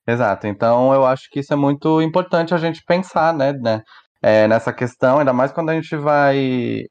Exato. 0.07 0.47
Então 0.47 0.93
eu 0.93 1.05
acho 1.05 1.29
que 1.29 1.39
isso 1.39 1.53
é 1.53 1.55
muito 1.55 2.01
importante 2.01 2.53
a 2.53 2.57
gente 2.57 2.83
pensar, 2.85 3.33
né, 3.33 3.53
né, 3.53 3.81
é, 4.21 4.47
nessa 4.47 4.73
questão, 4.73 5.19
ainda 5.19 5.33
mais 5.33 5.51
quando 5.51 5.69
a 5.69 5.75
gente 5.75 5.95
vai 5.95 6.85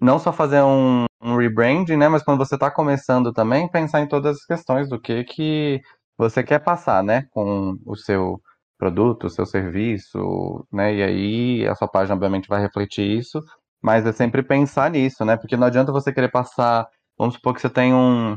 não 0.00 0.18
só 0.18 0.32
fazer 0.32 0.62
um, 0.62 1.04
um 1.22 1.36
rebranding, 1.36 1.96
né, 1.96 2.08
mas 2.08 2.22
quando 2.24 2.38
você 2.38 2.56
está 2.56 2.70
começando 2.70 3.32
também, 3.32 3.70
pensar 3.70 4.00
em 4.00 4.08
todas 4.08 4.36
as 4.38 4.44
questões 4.44 4.88
do 4.88 5.00
que 5.00 5.24
que 5.24 5.80
você 6.18 6.42
quer 6.42 6.60
passar, 6.60 7.02
né, 7.04 7.24
com 7.30 7.76
o 7.86 7.96
seu 7.96 8.40
produto, 8.82 9.30
seu 9.30 9.46
serviço, 9.46 10.66
né, 10.72 10.94
e 10.94 11.02
aí 11.02 11.68
a 11.68 11.74
sua 11.76 11.88
página 11.88 12.14
obviamente 12.16 12.48
vai 12.48 12.60
refletir 12.60 13.04
isso, 13.18 13.40
mas 13.80 14.04
é 14.06 14.12
sempre 14.12 14.42
pensar 14.42 14.90
nisso, 14.90 15.24
né, 15.24 15.36
porque 15.36 15.56
não 15.56 15.68
adianta 15.68 15.92
você 15.92 16.12
querer 16.12 16.30
passar, 16.30 16.88
vamos 17.18 17.34
supor 17.36 17.54
que 17.54 17.60
você 17.60 17.70
tem 17.70 17.94
um 17.94 18.36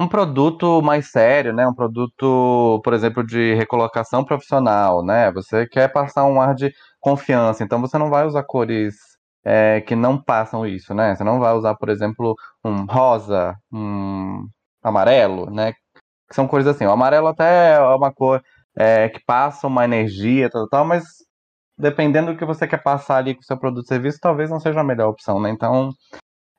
um 0.00 0.08
produto 0.08 0.80
mais 0.82 1.10
sério, 1.10 1.52
né? 1.52 1.66
Um 1.66 1.74
produto, 1.74 2.80
por 2.84 2.92
exemplo, 2.94 3.24
de 3.26 3.54
recolocação 3.54 4.24
profissional, 4.24 5.04
né? 5.04 5.32
Você 5.32 5.66
quer 5.66 5.88
passar 5.92 6.24
um 6.24 6.40
ar 6.40 6.54
de 6.54 6.72
confiança, 7.00 7.64
então 7.64 7.80
você 7.80 7.98
não 7.98 8.08
vai 8.10 8.24
usar 8.26 8.44
cores 8.44 8.94
é, 9.44 9.80
que 9.80 9.96
não 9.96 10.20
passam 10.22 10.66
isso, 10.66 10.94
né? 10.94 11.14
Você 11.16 11.24
não 11.24 11.40
vai 11.40 11.52
usar, 11.54 11.74
por 11.76 11.88
exemplo, 11.88 12.36
um 12.64 12.84
rosa, 12.86 13.56
um 13.72 14.46
amarelo, 14.82 15.50
né? 15.50 15.72
Que 16.28 16.34
são 16.34 16.46
cores 16.48 16.66
assim. 16.66 16.86
O 16.86 16.92
amarelo 16.92 17.28
até 17.28 17.74
é 17.74 17.80
uma 17.80 18.12
cor 18.12 18.42
é, 18.78 19.08
que 19.08 19.20
passa 19.24 19.66
uma 19.66 19.84
energia, 19.84 20.48
tal, 20.48 20.68
tal, 20.68 20.84
mas 20.84 21.04
dependendo 21.76 22.32
do 22.32 22.38
que 22.38 22.44
você 22.44 22.66
quer 22.66 22.82
passar 22.82 23.16
ali 23.16 23.34
com 23.34 23.40
o 23.40 23.44
seu 23.44 23.58
produto 23.58 23.84
e 23.84 23.88
serviço, 23.88 24.18
talvez 24.20 24.50
não 24.50 24.60
seja 24.60 24.80
a 24.80 24.84
melhor 24.84 25.08
opção, 25.08 25.40
né? 25.40 25.50
Então, 25.50 25.90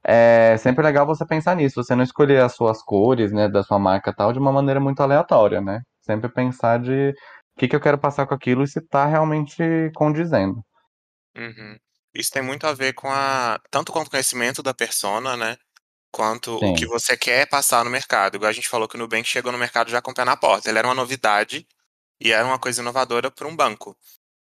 é 0.04 0.58
sempre 0.58 0.84
legal 0.84 1.06
você 1.06 1.26
pensar 1.26 1.56
nisso, 1.56 1.82
você 1.82 1.96
não 1.96 2.04
escolher 2.04 2.42
as 2.42 2.56
suas 2.56 2.82
cores, 2.84 3.32
né, 3.32 3.48
da 3.48 3.64
sua 3.64 3.80
marca 3.80 4.14
tal, 4.14 4.34
de 4.34 4.40
uma 4.40 4.52
maneira 4.52 4.80
muito 4.80 5.02
aleatória, 5.02 5.62
né? 5.62 5.82
Sempre 6.02 6.30
pensar 6.30 6.80
de 6.80 7.12
o 7.56 7.60
que, 7.60 7.68
que 7.68 7.76
eu 7.76 7.82
quero 7.82 7.98
passar 7.98 8.26
com 8.28 8.34
aquilo 8.34 8.64
e 8.64 8.68
se 8.68 8.82
tá 8.82 9.06
realmente 9.06 9.64
condizendo. 9.96 10.62
Uhum. 11.38 11.78
Isso 12.14 12.32
tem 12.32 12.42
muito 12.42 12.66
a 12.66 12.74
ver 12.74 12.94
com 12.94 13.08
a. 13.10 13.60
Tanto 13.70 13.92
com 13.92 14.00
o 14.00 14.10
conhecimento 14.10 14.64
da 14.64 14.74
persona, 14.74 15.38
né? 15.38 15.58
Quanto 16.12 16.56
o 16.56 16.74
que 16.74 16.86
Sim. 16.86 16.88
você 16.88 17.16
quer 17.16 17.48
passar 17.48 17.86
no 17.86 17.92
mercado. 17.92 18.36
Igual 18.36 18.50
a 18.50 18.54
gente 18.54 18.68
falou 18.68 18.88
que 18.88 18.96
o 18.96 19.00
Nubank 19.00 19.28
chegou 19.28 19.52
no 19.52 19.58
mercado 19.60 19.92
já 19.92 20.02
com 20.02 20.12
o 20.12 20.14
pé 20.14 20.26
na 20.26 20.36
porta. 20.36 20.70
Ele 20.70 20.80
era 20.80 20.88
uma 20.88 20.96
novidade 20.96 21.68
e 22.20 22.32
era 22.32 22.46
uma 22.46 22.60
coisa 22.60 22.82
inovadora 22.82 23.32
para 23.32 23.48
um 23.48 23.56
banco. 23.56 23.98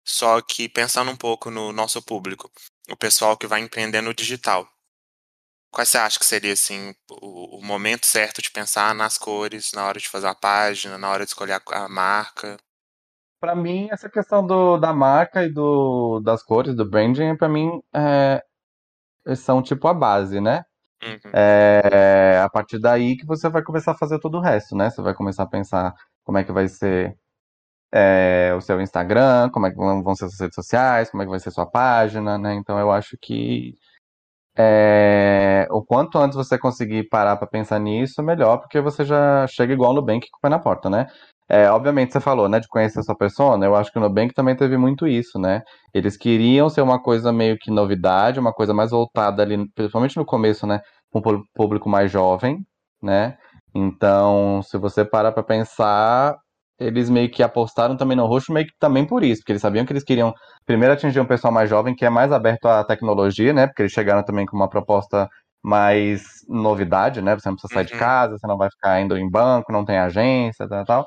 Só 0.07 0.41
que 0.43 0.69
pensando 0.69 1.11
um 1.11 1.17
pouco 1.17 1.51
no 1.51 1.73
nosso 1.73 2.03
público, 2.03 2.51
o 2.91 2.97
pessoal 2.97 3.37
que 3.39 3.47
vai 3.49 3.61
empreender 3.61 4.03
no 4.03 4.15
digital. 4.15 4.69
Quais 5.71 5.89
você 5.89 5.97
acha 5.97 6.19
que 6.19 6.27
seria 6.27 6.53
assim 6.53 6.95
o, 7.11 7.59
o 7.59 7.65
momento 7.65 8.07
certo 8.07 8.43
de 8.43 8.51
pensar 8.51 8.95
nas 8.95 9.17
cores, 9.17 9.73
na 9.73 9.87
hora 9.87 9.99
de 9.99 10.07
fazer 10.09 10.27
a 10.27 10.35
página, 10.35 10.99
na 10.99 11.09
hora 11.11 11.25
de 11.25 11.31
escolher 11.31 11.53
a, 11.55 11.63
a 11.85 11.89
marca? 11.89 12.59
Pra 13.41 13.55
mim, 13.55 13.89
essa 13.91 14.09
questão 14.11 14.45
do, 14.47 14.77
da 14.79 14.93
marca 14.93 15.45
e 15.45 15.51
do, 15.53 16.21
das 16.21 16.43
cores, 16.43 16.75
do 16.75 16.89
branding, 16.89 17.37
pra 17.37 17.49
mim, 17.49 17.71
é, 17.95 18.43
são 19.37 19.63
tipo 19.63 19.89
a 19.89 19.95
base, 19.95 20.41
né? 20.41 20.65
Uhum, 21.03 21.43
É 21.53 22.41
a 22.43 22.49
partir 22.51 22.79
daí 22.81 23.17
que 23.17 23.27
você 23.27 23.49
vai 23.49 23.63
começar 23.63 23.93
a 23.93 23.99
fazer 23.99 24.19
todo 24.21 24.39
o 24.39 24.41
resto, 24.41 24.77
né? 24.77 24.91
Você 24.91 25.03
vai 25.03 25.15
começar 25.15 25.45
a 25.45 25.47
pensar 25.49 25.95
como 26.25 26.39
é 26.39 26.45
que 26.45 26.53
vai 26.53 26.69
ser 26.69 27.17
é, 27.93 28.55
o 28.57 28.61
seu 28.61 28.81
Instagram, 28.81 29.51
como 29.51 29.67
é 29.67 29.71
que 29.71 29.77
vão 29.77 30.15
ser 30.15 30.27
as 30.27 30.41
redes 30.41 30.55
sociais, 30.55 31.11
como 31.11 31.23
é 31.23 31.27
que 31.27 31.31
vai 31.31 31.41
ser 31.41 31.51
sua 31.51 31.67
página, 31.67 32.39
né? 32.39 32.55
Então 32.55 32.79
eu 32.79 32.91
acho 32.91 33.17
que 33.21 33.75
é, 34.57 35.69
o 35.71 35.85
quanto 35.85 36.19
antes 36.19 36.37
você 36.37 36.59
conseguir 36.59 37.09
parar 37.09 37.37
para 37.37 37.47
pensar 37.47 37.79
nisso, 37.79 38.23
melhor, 38.23 38.59
porque 38.59 38.81
você 38.81 39.05
já 39.05 39.47
chega 39.47 39.73
igual 39.73 39.95
no 39.95 40.01
Nubank 40.01 40.29
com 40.31 40.39
o 40.39 40.41
pé 40.41 40.49
na 40.49 40.59
porta, 40.59 40.91
né? 40.91 41.07
É, 41.49 41.71
obviamente 41.71 42.13
você 42.13 42.21
falou, 42.21 42.49
né, 42.49 42.61
de 42.61 42.69
conhecer 42.69 43.01
a 43.01 43.03
sua 43.03 43.17
persona, 43.17 43.65
eu 43.65 43.75
acho 43.75 43.91
que 43.91 43.99
o 43.99 44.03
Nubank 44.03 44.35
também 44.35 44.55
teve 44.57 44.77
muito 44.77 45.07
isso, 45.07 45.39
né? 45.39 45.63
Eles 45.95 46.17
queriam 46.17 46.69
ser 46.69 46.83
uma 46.83 47.01
coisa 47.01 47.33
meio 47.33 47.57
que 47.59 47.71
novidade, 47.71 48.41
uma 48.41 48.53
coisa 48.53 48.75
mais 48.75 48.91
voltada 48.91 49.43
ali, 49.43 49.57
principalmente 49.75 50.17
no 50.17 50.27
começo, 50.27 50.67
né, 50.67 50.81
para 51.11 51.37
um 51.37 51.43
público 51.55 51.89
mais 51.89 52.11
jovem, 52.11 52.67
né? 53.03 53.39
Então, 53.75 54.61
se 54.63 54.77
você 54.77 55.05
parar 55.05 55.33
para 55.33 55.43
pensar, 55.43 56.37
eles 56.79 57.11
meio 57.11 57.31
que 57.31 57.43
apostaram 57.43 57.97
também 57.97 58.17
no 58.17 58.27
roxo, 58.27 58.53
meio 58.53 58.67
que 58.67 58.73
também 58.79 59.05
por 59.05 59.25
isso, 59.25 59.41
porque 59.43 59.53
eles 59.53 59.63
sabiam 59.63 59.85
que 59.85 59.93
eles 59.93 60.05
queriam 60.05 60.33
primeiro 60.65 60.95
atingir 60.95 61.21
um 61.21 61.27
pessoal 61.27 61.53
mais 61.53 61.69
jovem, 61.69 61.95
que 61.95 62.05
é 62.05 62.11
mais 62.11 62.31
aberto 62.33 62.67
à 62.67 62.85
tecnologia, 62.85 63.53
né? 63.53 63.67
Porque 63.67 63.83
eles 63.83 63.93
chegaram 63.93 64.23
também 64.23 64.47
com 64.47 64.57
uma 64.57 64.69
proposta 64.69 65.29
mais 65.63 66.23
novidade, 66.49 67.21
né? 67.21 67.35
Você 67.35 67.49
não 67.49 67.57
precisa 67.57 67.75
sair 67.75 67.87
uhum. 67.87 67.93
de 67.93 67.99
casa, 67.99 68.39
você 68.39 68.47
não 68.47 68.57
vai 68.57 68.71
ficar 68.71 69.01
indo 69.01 69.17
em 69.17 69.29
banco, 69.29 69.73
não 69.73 69.85
tem 69.85 69.99
agência, 69.99 70.69
tal, 70.69 70.85
tal. 70.85 71.07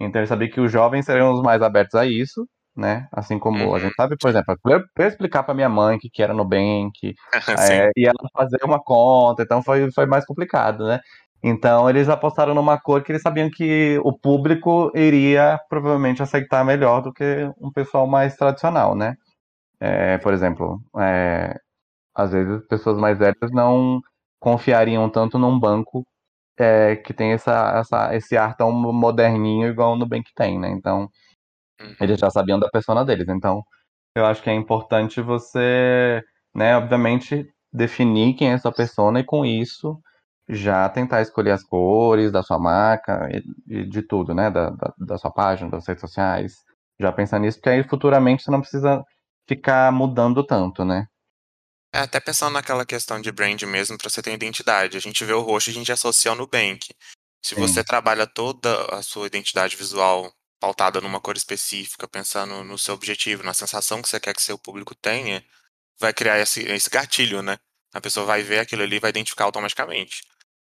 Então 0.00 0.20
eles 0.20 0.28
sabiam 0.28 0.50
que 0.50 0.60
os 0.60 0.70
jovens 0.70 1.04
seriam 1.04 1.32
os 1.32 1.42
mais 1.42 1.60
abertos 1.62 1.94
a 1.96 2.06
isso, 2.06 2.46
né? 2.76 3.08
Assim 3.12 3.38
como 3.38 3.64
uhum. 3.64 3.74
a 3.74 3.78
gente 3.80 3.94
sabe, 3.96 4.16
por 4.16 4.30
exemplo, 4.30 4.56
para 4.62 5.04
eu 5.04 5.08
explicar 5.08 5.42
para 5.42 5.54
minha 5.54 5.68
mãe 5.68 5.98
que, 5.98 6.08
que 6.08 6.22
era 6.22 6.32
Nubank, 6.32 6.92
é, 7.58 7.90
e 7.96 8.06
ela 8.06 8.14
fazer 8.32 8.58
uma 8.62 8.80
conta, 8.80 9.42
então 9.42 9.62
foi, 9.62 9.90
foi 9.90 10.06
mais 10.06 10.24
complicado, 10.24 10.86
né? 10.86 11.00
Então 11.42 11.88
eles 11.88 12.08
apostaram 12.08 12.54
numa 12.54 12.80
cor 12.80 13.02
que 13.02 13.12
eles 13.12 13.22
sabiam 13.22 13.48
que 13.50 13.98
o 14.04 14.12
público 14.12 14.90
iria 14.94 15.58
provavelmente 15.68 16.22
aceitar 16.22 16.64
melhor 16.64 17.00
do 17.02 17.12
que 17.12 17.24
um 17.60 17.70
pessoal 17.70 18.06
mais 18.06 18.36
tradicional, 18.36 18.94
né? 18.94 19.14
É, 19.80 20.18
por 20.18 20.32
exemplo, 20.32 20.80
é, 20.98 21.54
às 22.14 22.32
vezes 22.32 22.66
pessoas 22.66 22.98
mais 22.98 23.18
velhas 23.18 23.50
não 23.52 24.00
confiariam 24.40 25.08
tanto 25.10 25.38
num 25.38 25.58
banco 25.58 26.04
é, 26.58 26.96
que 26.96 27.14
tem 27.14 27.32
essa, 27.32 27.78
essa, 27.78 28.16
esse 28.16 28.36
ar 28.36 28.56
tão 28.56 28.72
moderninho 28.72 29.68
igual 29.68 29.92
o 29.94 29.96
Nubank 29.96 30.30
tem, 30.34 30.58
né? 30.58 30.70
Então 30.70 31.08
uhum. 31.80 31.94
eles 32.00 32.18
já 32.20 32.30
sabiam 32.30 32.58
da 32.58 32.68
persona 32.68 33.04
deles. 33.04 33.28
Então 33.28 33.62
eu 34.16 34.26
acho 34.26 34.42
que 34.42 34.50
é 34.50 34.54
importante 34.54 35.20
você, 35.20 36.22
né, 36.54 36.76
obviamente, 36.76 37.46
definir 37.72 38.34
quem 38.34 38.50
é 38.52 38.58
sua 38.58 38.72
persona 38.72 39.20
e 39.20 39.24
com 39.24 39.44
isso 39.44 40.00
já 40.48 40.88
tentar 40.88 41.20
escolher 41.20 41.50
as 41.50 41.62
cores 41.62 42.32
da 42.32 42.42
sua 42.42 42.58
marca 42.58 43.28
e 43.66 43.84
de 43.84 44.02
tudo, 44.02 44.34
né? 44.34 44.50
Da, 44.50 44.70
da, 44.70 44.94
da, 44.96 45.18
sua 45.18 45.30
página, 45.30 45.70
das 45.70 45.86
redes 45.86 46.00
sociais. 46.00 46.64
Já 46.98 47.12
pensar 47.12 47.38
nisso, 47.38 47.58
porque 47.58 47.68
aí 47.68 47.86
futuramente 47.86 48.42
você 48.42 48.50
não 48.50 48.60
precisa 48.60 49.04
ficar 49.46 49.92
mudando 49.92 50.42
tanto, 50.44 50.84
né? 50.84 51.06
É, 51.92 52.00
até 52.00 52.18
pensando 52.18 52.54
naquela 52.54 52.84
questão 52.84 53.20
de 53.20 53.30
brand 53.30 53.62
mesmo, 53.62 53.96
para 53.96 54.08
você 54.08 54.22
ter 54.22 54.32
identidade. 54.32 54.96
A 54.96 55.00
gente 55.00 55.24
vê 55.24 55.32
o 55.32 55.40
roxo, 55.40 55.70
a 55.70 55.72
gente 55.72 55.92
associa 55.92 56.30
ao 56.30 56.36
Nubank. 56.36 56.88
Se 57.44 57.54
Sim. 57.54 57.60
você 57.60 57.84
trabalha 57.84 58.26
toda 58.26 58.84
a 58.94 59.02
sua 59.02 59.26
identidade 59.26 59.76
visual 59.76 60.32
pautada 60.60 61.00
numa 61.00 61.20
cor 61.20 61.36
específica, 61.36 62.08
pensando 62.08 62.64
no 62.64 62.78
seu 62.78 62.94
objetivo, 62.94 63.44
na 63.44 63.54
sensação 63.54 64.02
que 64.02 64.08
você 64.08 64.18
quer 64.18 64.34
que 64.34 64.42
seu 64.42 64.58
público 64.58 64.94
tenha, 64.94 65.44
vai 66.00 66.12
criar 66.12 66.38
esse, 66.40 66.62
esse 66.62 66.90
gatilho, 66.90 67.42
né? 67.42 67.58
A 67.94 68.00
pessoa 68.00 68.26
vai 68.26 68.42
ver 68.42 68.58
aquilo 68.58 68.82
ali 68.82 68.96
e 68.96 69.00
vai 69.00 69.10
identificar 69.10 69.44
automaticamente 69.44 70.22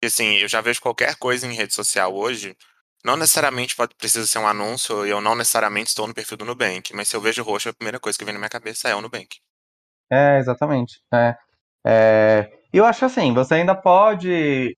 assim, 0.08 0.38
eu 0.38 0.48
já 0.48 0.62
vejo 0.62 0.82
qualquer 0.82 1.16
coisa 1.16 1.46
em 1.46 1.54
rede 1.54 1.74
social 1.74 2.14
hoje, 2.14 2.56
não 3.04 3.16
necessariamente 3.16 3.76
pode, 3.76 3.96
precisa 3.96 4.26
ser 4.26 4.40
um 4.40 4.48
anúncio, 4.48 5.06
eu 5.06 5.22
não 5.22 5.36
necessariamente 5.36 5.90
estou 5.90 6.08
no 6.08 6.14
perfil 6.14 6.38
do 6.38 6.46
Nubank, 6.46 6.94
mas 6.96 7.08
se 7.08 7.16
eu 7.16 7.22
vejo 7.22 7.44
roxo, 7.44 7.70
a 7.70 7.74
primeira 7.74 8.00
coisa 8.00 8.18
que 8.18 8.26
vem 8.26 8.34
na 8.34 8.40
minha 8.40 8.50
cabeça 8.50 8.90
é 8.90 8.96
o 8.96 9.02
Nubank. 9.02 9.38
É, 10.12 10.40
exatamente. 10.40 11.00
É, 11.14 11.36
é, 11.86 12.52
eu 12.74 12.86
acho 12.86 13.06
assim, 13.06 13.34
você 13.34 13.56
ainda 13.56 13.76
pode. 13.76 14.76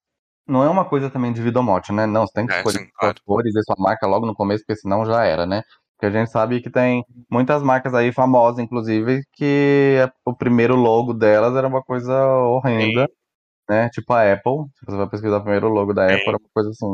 Não 0.48 0.64
é 0.64 0.70
uma 0.70 0.86
coisa 0.86 1.10
também 1.10 1.32
de 1.32 1.42
vida 1.42 1.60
ou 1.60 1.66
morte, 1.66 1.94
né? 1.94 2.06
Não, 2.06 2.28
você 2.28 2.34
tem 2.34 2.46
que 2.46 2.54
é, 2.54 2.58
escolher 2.58 2.80
sim, 2.80 2.90
claro. 2.94 3.16
cores 3.26 3.56
e 3.56 3.64
sua 3.64 3.76
marca 3.80 4.06
logo 4.06 4.26
no 4.26 4.36
começo, 4.36 4.64
porque 4.66 4.80
senão 4.80 5.06
já 5.06 5.24
era, 5.24 5.46
né? 5.46 5.64
Porque 5.96 6.06
a 6.06 6.20
gente 6.20 6.32
sabe 6.32 6.62
que 6.62 6.70
tem 6.70 7.04
muitas 7.32 7.64
marcas 7.64 7.94
aí 7.94 8.12
famosas, 8.12 8.60
inclusive, 8.60 9.22
que 9.34 9.98
o 10.26 10.36
primeiro 10.36 10.76
logo 10.76 11.14
delas 11.14 11.56
era 11.56 11.68
uma 11.68 11.82
coisa 11.82 12.14
horrenda. 12.26 13.06
Sim 13.06 13.23
né? 13.70 13.90
Tipo 13.90 14.14
a 14.14 14.34
Apple. 14.34 14.66
Se 14.80 14.86
você 14.86 14.98
vai 14.98 15.10
pesquisar 15.10 15.40
primeiro 15.42 15.68
o 15.68 15.72
logo 15.72 15.94
da 15.94 16.06
Apple, 16.06 16.28
é 16.28 16.30
uma 16.32 16.40
coisa 16.54 16.70
assim. 16.70 16.88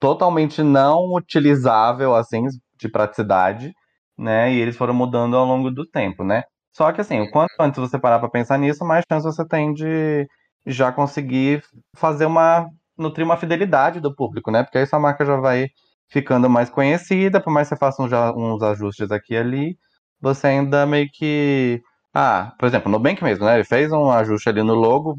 Totalmente 0.00 0.62
não 0.62 1.14
utilizável, 1.14 2.14
assim, 2.14 2.44
de 2.78 2.88
praticidade, 2.90 3.72
né? 4.18 4.52
E 4.52 4.60
eles 4.60 4.76
foram 4.76 4.94
mudando 4.94 5.36
ao 5.36 5.46
longo 5.46 5.70
do 5.70 5.86
tempo, 5.86 6.24
né? 6.24 6.44
Só 6.76 6.92
que 6.92 7.00
assim, 7.00 7.20
o 7.20 7.30
quanto 7.30 7.52
antes 7.60 7.78
você 7.80 7.98
parar 7.98 8.18
para 8.18 8.28
pensar 8.28 8.58
nisso, 8.58 8.84
mais 8.84 9.04
chance 9.10 9.24
você 9.24 9.46
tem 9.46 9.72
de 9.72 10.26
já 10.66 10.92
conseguir 10.92 11.62
fazer 11.96 12.26
uma. 12.26 12.66
nutrir 12.98 13.24
uma 13.24 13.36
fidelidade 13.36 14.00
do 14.00 14.14
público, 14.14 14.50
né? 14.50 14.62
Porque 14.62 14.78
aí 14.78 14.86
sua 14.86 14.98
marca 15.00 15.24
já 15.24 15.36
vai 15.36 15.68
ficando 16.08 16.48
mais 16.50 16.70
conhecida, 16.70 17.40
por 17.40 17.52
mais 17.52 17.68
que 17.68 17.74
você 17.74 17.78
faça 17.80 18.02
uns, 18.02 18.12
uns 18.36 18.62
ajustes 18.62 19.10
aqui 19.10 19.34
e 19.34 19.36
ali, 19.38 19.78
você 20.20 20.48
ainda 20.48 20.86
meio 20.86 21.08
que. 21.12 21.82
Ah, 22.12 22.52
por 22.58 22.66
exemplo, 22.66 22.90
no 22.90 22.98
Nubank 22.98 23.22
mesmo, 23.22 23.44
né? 23.44 23.54
Ele 23.56 23.64
fez 23.64 23.92
um 23.92 24.10
ajuste 24.10 24.48
ali 24.48 24.62
no 24.62 24.74
logo, 24.74 25.16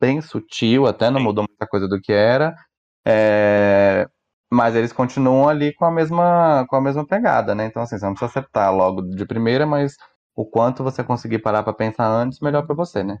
bem 0.00 0.20
sutil, 0.20 0.86
até 0.86 1.10
não 1.10 1.20
mudou 1.20 1.44
muita 1.48 1.66
coisa 1.66 1.88
do 1.88 2.00
que 2.00 2.12
era. 2.12 2.54
É, 3.06 4.08
mas 4.50 4.74
eles 4.74 4.92
continuam 4.92 5.48
ali 5.48 5.74
com 5.74 5.84
a 5.84 5.90
mesma 5.90 6.66
com 6.68 6.76
a 6.76 6.80
mesma 6.80 7.06
pegada, 7.06 7.54
né? 7.54 7.66
Então 7.66 7.82
assim, 7.82 7.98
você 7.98 8.04
não 8.04 8.14
precisa 8.14 8.30
acertar 8.30 8.74
logo 8.74 9.02
de 9.02 9.26
primeira, 9.26 9.66
mas 9.66 9.96
o 10.34 10.44
quanto 10.46 10.82
você 10.82 11.04
conseguir 11.04 11.40
parar 11.40 11.62
para 11.62 11.72
pensar 11.72 12.06
antes, 12.06 12.40
melhor 12.40 12.66
para 12.66 12.74
você, 12.74 13.02
né? 13.02 13.18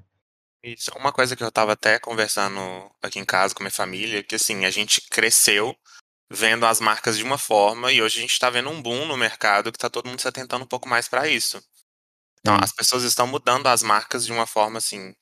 Isso, 0.62 0.90
uma 0.96 1.12
coisa 1.12 1.36
que 1.36 1.44
eu 1.44 1.52
tava 1.52 1.72
até 1.72 1.98
conversando 1.98 2.58
aqui 3.02 3.18
em 3.18 3.24
casa 3.24 3.54
com 3.54 3.62
minha 3.62 3.70
família, 3.70 4.22
que 4.22 4.34
assim, 4.34 4.64
a 4.64 4.70
gente 4.70 5.02
cresceu 5.10 5.76
vendo 6.30 6.64
as 6.64 6.80
marcas 6.80 7.18
de 7.18 7.22
uma 7.22 7.36
forma 7.36 7.92
e 7.92 8.00
hoje 8.00 8.18
a 8.18 8.22
gente 8.22 8.38
tá 8.38 8.48
vendo 8.48 8.70
um 8.70 8.80
boom 8.80 9.04
no 9.06 9.16
mercado 9.16 9.70
que 9.70 9.78
tá 9.78 9.90
todo 9.90 10.08
mundo 10.08 10.20
se 10.20 10.26
atentando 10.26 10.64
um 10.64 10.68
pouco 10.68 10.88
mais 10.88 11.06
para 11.06 11.28
isso. 11.28 11.62
Então, 12.40 12.56
as 12.62 12.72
pessoas 12.72 13.02
estão 13.04 13.26
mudando 13.26 13.66
as 13.66 13.82
marcas 13.82 14.24
de 14.24 14.32
uma 14.32 14.46
forma 14.46 14.78
assim 14.78 15.14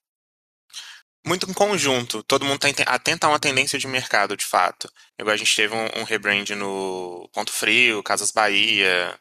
muito 1.26 1.48
em 1.48 1.52
conjunto. 1.52 2.22
Todo 2.24 2.44
mundo 2.44 2.64
está 2.64 2.82
atento 2.84 3.26
a 3.26 3.30
uma 3.30 3.38
tendência 3.38 3.78
de 3.78 3.86
mercado, 3.86 4.36
de 4.36 4.44
fato. 4.44 4.90
Igual 5.18 5.34
a 5.34 5.36
gente 5.36 5.54
teve 5.54 5.74
um, 5.74 6.00
um 6.00 6.04
rebrand 6.04 6.50
no 6.50 7.28
Ponto 7.32 7.52
Frio, 7.52 8.02
Casas 8.02 8.30
Bahia. 8.30 9.18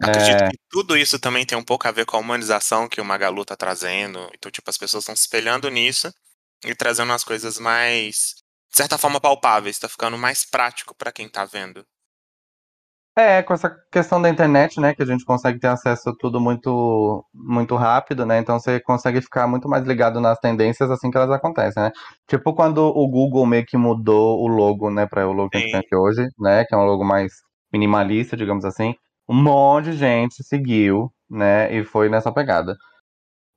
Acredito 0.00 0.44
é... 0.44 0.50
que 0.50 0.58
tudo 0.70 0.96
isso 0.96 1.18
também 1.18 1.44
tem 1.44 1.56
um 1.56 1.64
pouco 1.64 1.86
a 1.86 1.92
ver 1.92 2.06
com 2.06 2.16
a 2.16 2.20
humanização 2.20 2.88
que 2.88 3.00
o 3.00 3.04
Magalu 3.04 3.42
está 3.42 3.56
trazendo. 3.56 4.30
Então, 4.34 4.50
tipo, 4.50 4.68
as 4.68 4.78
pessoas 4.78 5.02
estão 5.02 5.16
se 5.16 5.22
espelhando 5.22 5.68
nisso 5.68 6.12
e 6.64 6.74
trazendo 6.74 7.12
as 7.12 7.24
coisas 7.24 7.58
mais, 7.58 8.34
de 8.70 8.76
certa 8.76 8.96
forma, 8.96 9.20
palpáveis. 9.20 9.76
Está 9.76 9.88
ficando 9.88 10.16
mais 10.18 10.44
prático 10.44 10.94
para 10.94 11.12
quem 11.12 11.26
está 11.26 11.44
vendo. 11.44 11.86
É, 13.14 13.42
com 13.42 13.52
essa 13.52 13.68
questão 13.90 14.22
da 14.22 14.30
internet, 14.30 14.80
né, 14.80 14.94
que 14.94 15.02
a 15.02 15.06
gente 15.06 15.22
consegue 15.26 15.58
ter 15.58 15.66
acesso 15.66 16.08
a 16.08 16.14
tudo 16.18 16.40
muito, 16.40 17.22
muito 17.34 17.76
rápido, 17.76 18.24
né, 18.24 18.38
então 18.38 18.58
você 18.58 18.80
consegue 18.80 19.20
ficar 19.20 19.46
muito 19.46 19.68
mais 19.68 19.84
ligado 19.84 20.18
nas 20.18 20.38
tendências 20.38 20.90
assim 20.90 21.10
que 21.10 21.18
elas 21.18 21.30
acontecem, 21.30 21.82
né. 21.82 21.92
Tipo 22.26 22.54
quando 22.54 22.78
o 22.78 23.06
Google 23.06 23.44
meio 23.44 23.66
que 23.66 23.76
mudou 23.76 24.40
o 24.40 24.46
logo, 24.46 24.90
né, 24.90 25.06
para 25.06 25.28
o 25.28 25.32
logo 25.32 25.50
que 25.50 25.58
a 25.58 25.60
gente 25.60 25.72
tem 25.72 25.80
aqui 25.80 25.94
hoje, 25.94 26.26
né, 26.38 26.64
que 26.64 26.74
é 26.74 26.78
um 26.78 26.84
logo 26.86 27.04
mais 27.04 27.32
minimalista, 27.70 28.34
digamos 28.34 28.64
assim, 28.64 28.94
um 29.28 29.34
monte 29.34 29.90
de 29.90 29.98
gente 29.98 30.42
seguiu, 30.42 31.12
né, 31.28 31.70
e 31.74 31.84
foi 31.84 32.08
nessa 32.08 32.32
pegada. 32.32 32.74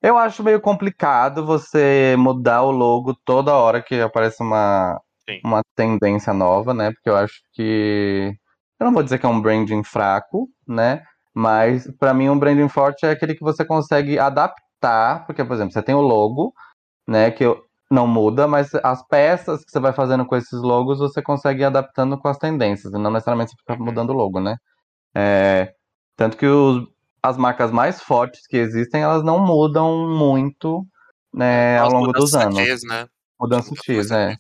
Eu 0.02 0.18
acho 0.18 0.44
meio 0.44 0.62
complicado 0.62 1.46
você 1.46 2.16
mudar 2.18 2.64
o 2.64 2.72
logo 2.72 3.16
toda 3.26 3.56
hora 3.56 3.82
que 3.82 4.02
aparece 4.02 4.44
uma, 4.44 5.00
uma 5.46 5.62
tendência 5.76 6.34
nova, 6.34 6.74
né, 6.74 6.92
porque 6.92 7.10
eu 7.10 7.16
acho 7.18 7.36
que 7.54 8.34
eu 8.80 8.86
não 8.86 8.94
vou 8.94 9.04
dizer 9.04 9.20
que 9.20 9.26
é 9.26 9.30
um 9.30 9.42
branding 9.42 9.84
fraco, 9.84 10.50
né? 10.68 11.04
Mas 11.34 11.90
para 12.00 12.14
mim 12.14 12.30
um 12.30 12.40
branding 12.40 12.70
forte 12.70 13.06
é 13.06 13.12
aquele 13.12 13.36
que 13.36 13.44
você 13.44 13.66
consegue 13.66 14.18
adaptar, 14.20 15.26
porque 15.26 15.44
por 15.44 15.54
exemplo, 15.54 15.74
você 15.74 15.82
tem 15.82 15.96
o 15.96 16.02
logo, 16.02 16.54
né, 17.08 17.32
que 17.32 17.44
não 17.90 18.08
muda, 18.08 18.48
mas 18.48 18.74
as 18.76 19.06
peças 19.08 19.64
que 19.64 19.72
você 19.72 19.80
vai 19.80 19.94
fazendo 19.94 20.26
com 20.26 20.36
esses 20.36 20.60
logos 20.62 21.00
você 21.00 21.22
consegue 21.22 21.62
ir 21.62 21.66
adaptando 21.66 22.18
com 22.18 22.28
as 22.28 22.38
tendências, 22.38 22.94
e 22.94 22.98
não 22.98 23.12
necessariamente 23.12 23.52
você 23.52 23.58
fica 23.58 23.84
mudando 23.84 24.10
o 24.10 24.14
logo, 24.14 24.40
né? 24.40 24.58
É, 25.16 25.74
tanto 26.16 26.36
que 26.38 26.46
os, 26.46 26.88
as 27.22 27.38
marcas 27.38 27.72
mais 27.72 28.02
fortes 28.02 28.48
que 28.48 28.58
existem, 28.58 29.02
elas 29.02 29.24
não 29.24 29.40
mudam 29.40 30.08
muito 30.10 30.86
né, 31.34 31.78
ao 31.78 31.92
longo 31.92 32.14
dos 32.14 32.34
anos. 32.34 32.58
Sutis, 32.58 32.82
né? 32.84 33.08
Mudança 33.40 33.70
sutis, 33.70 34.12
é. 34.12 34.38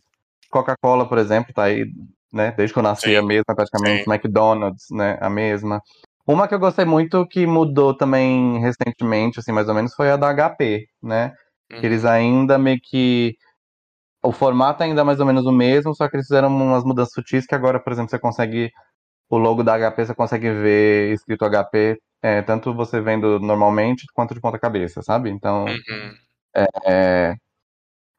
Coca-Cola, 0.49 1.07
por 1.07 1.17
exemplo, 1.17 1.53
tá 1.53 1.63
aí 1.63 1.85
né? 2.31 2.51
Desde 2.57 2.73
que 2.73 2.79
eu 2.79 2.83
nasci 2.83 3.09
Sim. 3.09 3.15
a 3.15 3.21
mesma, 3.23 3.55
praticamente. 3.55 4.03
Sim. 4.03 4.11
McDonald's, 4.11 4.85
né? 4.91 5.17
A 5.21 5.29
mesma. 5.29 5.81
Uma 6.27 6.47
que 6.47 6.55
eu 6.55 6.59
gostei 6.59 6.85
muito 6.85 7.25
que 7.27 7.45
mudou 7.45 7.95
também 7.95 8.59
recentemente, 8.59 9.39
assim, 9.39 9.51
mais 9.51 9.67
ou 9.69 9.75
menos, 9.75 9.93
foi 9.93 10.09
a 10.09 10.17
da 10.17 10.33
HP, 10.33 10.85
né? 11.01 11.31
Uhum. 11.71 11.79
Que 11.79 11.85
eles 11.85 12.05
ainda 12.05 12.57
meio 12.57 12.79
que. 12.83 13.35
O 14.23 14.31
formato 14.31 14.81
ainda 14.83 15.01
é 15.01 15.03
mais 15.03 15.19
ou 15.19 15.25
menos 15.25 15.45
o 15.45 15.51
mesmo, 15.51 15.93
só 15.95 16.09
que 16.09 16.15
eles 16.15 16.25
fizeram 16.27 16.47
umas 16.49 16.83
mudanças 16.83 17.13
sutis 17.13 17.45
que 17.45 17.53
agora, 17.53 17.79
por 17.79 17.93
exemplo, 17.93 18.09
você 18.09 18.17
consegue 18.19 18.71
o 19.29 19.37
logo 19.37 19.63
da 19.63 19.75
HP 19.77 20.05
você 20.05 20.15
consegue 20.15 20.51
ver 20.51 21.13
escrito 21.13 21.45
HP, 21.45 21.97
é, 22.21 22.41
tanto 22.41 22.73
você 22.73 23.01
vendo 23.01 23.39
normalmente 23.39 24.05
quanto 24.13 24.33
de 24.33 24.41
ponta 24.41 24.59
cabeça, 24.59 25.01
sabe? 25.01 25.29
Então, 25.29 25.65
Uhum. 25.65 26.15
é, 26.85 27.35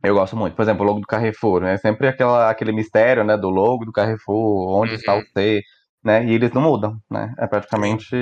eu 0.07 0.15
gosto 0.15 0.37
muito. 0.37 0.55
Por 0.55 0.63
exemplo, 0.63 0.85
o 0.85 0.87
logo 0.87 1.01
do 1.01 1.07
Carrefour, 1.07 1.61
né? 1.63 1.77
Sempre 1.79 2.09
aquela, 2.09 2.51
aquele 2.51 2.73
mistério, 2.73 3.25
né, 3.25 3.37
do 3.37 3.49
logo 3.51 3.85
do 3.85 3.93
Carrefour, 3.93 4.81
onde 4.81 4.95
está 4.95 5.15
o 5.15 5.19
Uhum. 5.19 5.25
C, 5.37 5.63
né? 6.05 6.25
E 6.27 6.33
eles 6.33 6.53
não 6.53 6.63
mudam, 6.63 6.97
né? 7.11 7.35
É 7.39 7.47
praticamente 7.47 8.15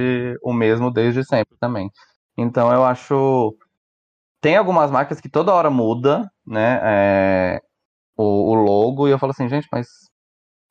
o 0.43 0.53
mesmo 0.53 0.91
desde 0.91 1.25
sempre 1.25 1.57
também. 1.59 1.91
Então 2.37 2.73
eu 2.73 2.85
acho. 2.85 3.57
Tem 4.41 4.57
algumas 4.57 4.91
marcas 4.91 5.21
que 5.21 5.29
toda 5.29 5.55
hora 5.55 5.71
muda, 5.71 6.31
né? 6.47 6.81
é, 6.83 7.61
o, 8.17 8.53
o 8.53 8.55
logo, 8.55 9.09
e 9.09 9.11
eu 9.11 9.19
falo 9.19 9.33
assim, 9.33 9.49
gente, 9.49 9.67
mas 9.73 9.87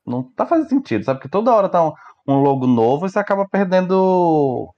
não 0.06 0.22
tá 0.34 0.46
fazendo 0.46 0.68
sentido, 0.68 1.04
sabe? 1.04 1.18
Porque 1.18 1.30
toda 1.30 1.52
hora 1.54 1.68
tá 1.68 1.84
um, 1.84 1.92
um 2.28 2.36
logo 2.40 2.66
novo 2.66 3.06
e 3.06 3.10
você 3.10 3.18
acaba 3.18 3.46
perdendo 3.48 4.72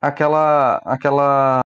aquela. 0.00 0.80
aquela. 0.84 1.60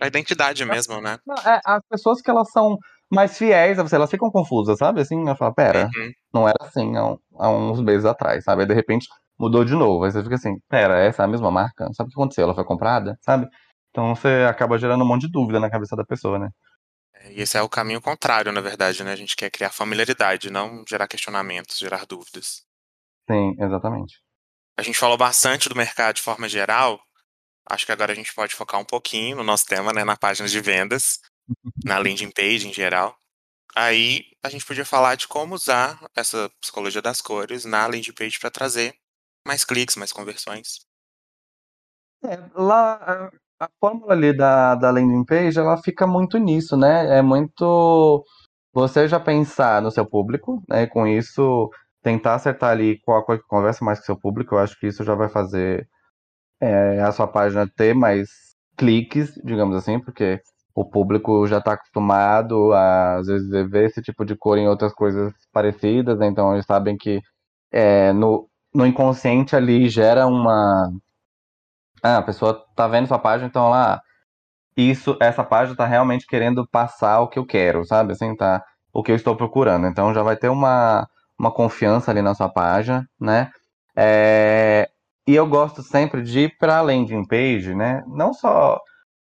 A 0.00 0.06
identidade 0.06 0.64
mesmo, 0.64 1.00
né? 1.00 1.18
Não, 1.26 1.36
é, 1.36 1.60
as 1.64 1.82
pessoas 1.88 2.20
que 2.20 2.30
elas 2.30 2.50
são 2.50 2.78
mais 3.12 3.36
fiéis 3.36 3.78
a 3.78 3.82
você, 3.82 3.96
elas 3.96 4.10
ficam 4.10 4.30
confusas, 4.30 4.78
sabe? 4.78 5.00
Assim, 5.00 5.20
ela 5.22 5.36
fala, 5.36 5.54
pera, 5.54 5.88
Uhum. 5.94 6.12
não 6.32 6.48
era 6.48 6.56
assim 6.62 6.96
há, 6.96 7.16
há 7.38 7.50
uns 7.50 7.80
meses 7.80 8.04
atrás, 8.06 8.42
sabe? 8.44 8.62
Aí 8.62 8.68
de 8.68 8.74
repente 8.74 9.06
mudou 9.38 9.64
de 9.64 9.74
novo. 9.74 10.04
Aí 10.04 10.10
você 10.10 10.22
fica 10.22 10.36
assim, 10.36 10.56
pera, 10.68 10.98
essa 10.98 11.22
é 11.22 11.24
a 11.24 11.28
mesma 11.28 11.50
marca? 11.50 11.86
Sabe 11.92 12.08
o 12.08 12.12
que 12.12 12.18
aconteceu? 12.20 12.44
Ela 12.44 12.54
foi 12.54 12.64
comprada, 12.64 13.18
sabe? 13.22 13.46
Então 13.90 14.14
você 14.14 14.46
acaba 14.48 14.78
gerando 14.78 15.04
um 15.04 15.06
monte 15.06 15.22
de 15.26 15.30
dúvida 15.30 15.60
na 15.60 15.70
cabeça 15.70 15.94
da 15.94 16.04
pessoa, 16.04 16.38
né? 16.38 16.48
E 17.30 17.42
esse 17.42 17.56
é 17.56 17.62
o 17.62 17.68
caminho 17.68 18.00
contrário, 18.00 18.50
na 18.50 18.60
verdade, 18.60 19.04
né? 19.04 19.12
A 19.12 19.16
gente 19.16 19.36
quer 19.36 19.50
criar 19.50 19.70
familiaridade, 19.70 20.50
não 20.50 20.82
gerar 20.88 21.06
questionamentos, 21.06 21.78
gerar 21.78 22.06
dúvidas. 22.06 22.62
Sim, 23.30 23.54
exatamente. 23.58 24.20
A 24.76 24.82
gente 24.82 24.98
falou 24.98 25.16
bastante 25.18 25.68
do 25.68 25.76
mercado 25.76 26.16
de 26.16 26.22
forma 26.22 26.48
geral. 26.48 26.98
Acho 27.68 27.86
que 27.86 27.92
agora 27.92 28.12
a 28.12 28.14
gente 28.14 28.34
pode 28.34 28.54
focar 28.54 28.80
um 28.80 28.84
pouquinho 28.84 29.36
no 29.36 29.44
nosso 29.44 29.66
tema, 29.66 29.92
né? 29.92 30.02
Na 30.02 30.16
página 30.16 30.48
de 30.48 30.60
vendas, 30.60 31.18
na 31.84 31.98
landing 31.98 32.30
page 32.30 32.68
em 32.68 32.72
geral. 32.72 33.16
Aí 33.74 34.24
a 34.42 34.48
gente 34.48 34.66
podia 34.66 34.84
falar 34.84 35.14
de 35.16 35.26
como 35.26 35.54
usar 35.54 35.98
essa 36.14 36.50
psicologia 36.60 37.00
das 37.00 37.20
cores 37.20 37.64
na 37.64 37.86
landing 37.86 38.12
page 38.12 38.38
para 38.38 38.50
trazer 38.50 38.94
mais 39.46 39.64
cliques, 39.64 39.96
mais 39.96 40.12
conversões. 40.12 40.80
É, 42.24 42.36
lá, 42.54 43.30
a, 43.58 43.68
fórmula 43.80 44.12
ali 44.12 44.36
da, 44.36 44.74
da 44.74 44.90
landing 44.90 45.24
page, 45.24 45.58
ela 45.58 45.76
fica 45.82 46.06
muito 46.06 46.38
nisso, 46.38 46.76
né? 46.76 47.18
É 47.18 47.22
muito 47.22 48.24
você 48.72 49.08
já 49.08 49.20
pensar 49.20 49.82
no 49.82 49.90
seu 49.90 50.06
público, 50.06 50.62
né? 50.68 50.82
E 50.82 50.86
com 50.86 51.06
isso, 51.06 51.70
tentar 52.02 52.34
acertar 52.34 52.70
ali 52.70 53.00
qual 53.00 53.18
a 53.20 53.24
coisa 53.24 53.42
que 53.42 53.48
conversa 53.48 53.84
mais 53.84 53.98
com 53.98 54.04
o 54.04 54.06
seu 54.06 54.18
público. 54.18 54.54
Eu 54.54 54.58
acho 54.60 54.78
que 54.78 54.86
isso 54.86 55.04
já 55.04 55.14
vai 55.14 55.28
fazer 55.28 55.88
é, 56.60 57.00
a 57.02 57.12
sua 57.12 57.26
página 57.26 57.68
ter 57.76 57.94
mais 57.94 58.28
cliques, 58.76 59.34
digamos 59.44 59.76
assim, 59.76 60.00
porque 60.00 60.40
o 60.74 60.84
público 60.84 61.46
já 61.46 61.58
está 61.58 61.74
acostumado 61.74 62.72
a, 62.72 63.16
às 63.16 63.26
vezes, 63.26 63.50
ver 63.70 63.86
esse 63.86 64.02
tipo 64.02 64.24
de 64.24 64.36
cor 64.36 64.58
em 64.58 64.68
outras 64.68 64.92
coisas 64.94 65.32
parecidas, 65.52 66.18
né? 66.18 66.26
Então 66.26 66.54
eles 66.54 66.66
sabem 66.66 66.96
que 66.96 67.20
é, 67.72 68.12
no, 68.12 68.48
no 68.74 68.86
inconsciente 68.86 69.56
ali 69.56 69.88
gera 69.88 70.26
uma 70.26 70.90
ah, 72.02 72.18
a 72.18 72.22
pessoa 72.22 72.64
tá 72.74 72.88
vendo 72.88 73.06
sua 73.06 73.18
página, 73.18 73.48
então 73.48 73.68
lá, 73.70 74.00
isso, 74.76 75.16
essa 75.20 75.44
página 75.44 75.76
tá 75.76 75.86
realmente 75.86 76.26
querendo 76.26 76.66
passar 76.68 77.20
o 77.20 77.28
que 77.28 77.38
eu 77.38 77.46
quero, 77.46 77.84
sabe? 77.86 78.12
Assim, 78.12 78.36
tá, 78.36 78.62
o 78.92 79.02
que 79.02 79.12
eu 79.12 79.16
estou 79.16 79.36
procurando. 79.36 79.86
Então 79.86 80.14
já 80.14 80.22
vai 80.22 80.36
ter 80.36 80.48
uma, 80.48 81.08
uma 81.38 81.52
confiança 81.52 82.10
ali 82.10 82.22
na 82.22 82.34
sua 82.34 82.48
página, 82.48 83.06
né? 83.20 83.50
É, 83.96 84.88
e 85.26 85.34
eu 85.34 85.46
gosto 85.46 85.82
sempre 85.82 86.22
de 86.22 86.40
ir 86.40 86.56
para 86.58 86.80
landing 86.80 87.26
page, 87.26 87.74
né? 87.74 88.02
Não 88.08 88.32
só 88.34 88.80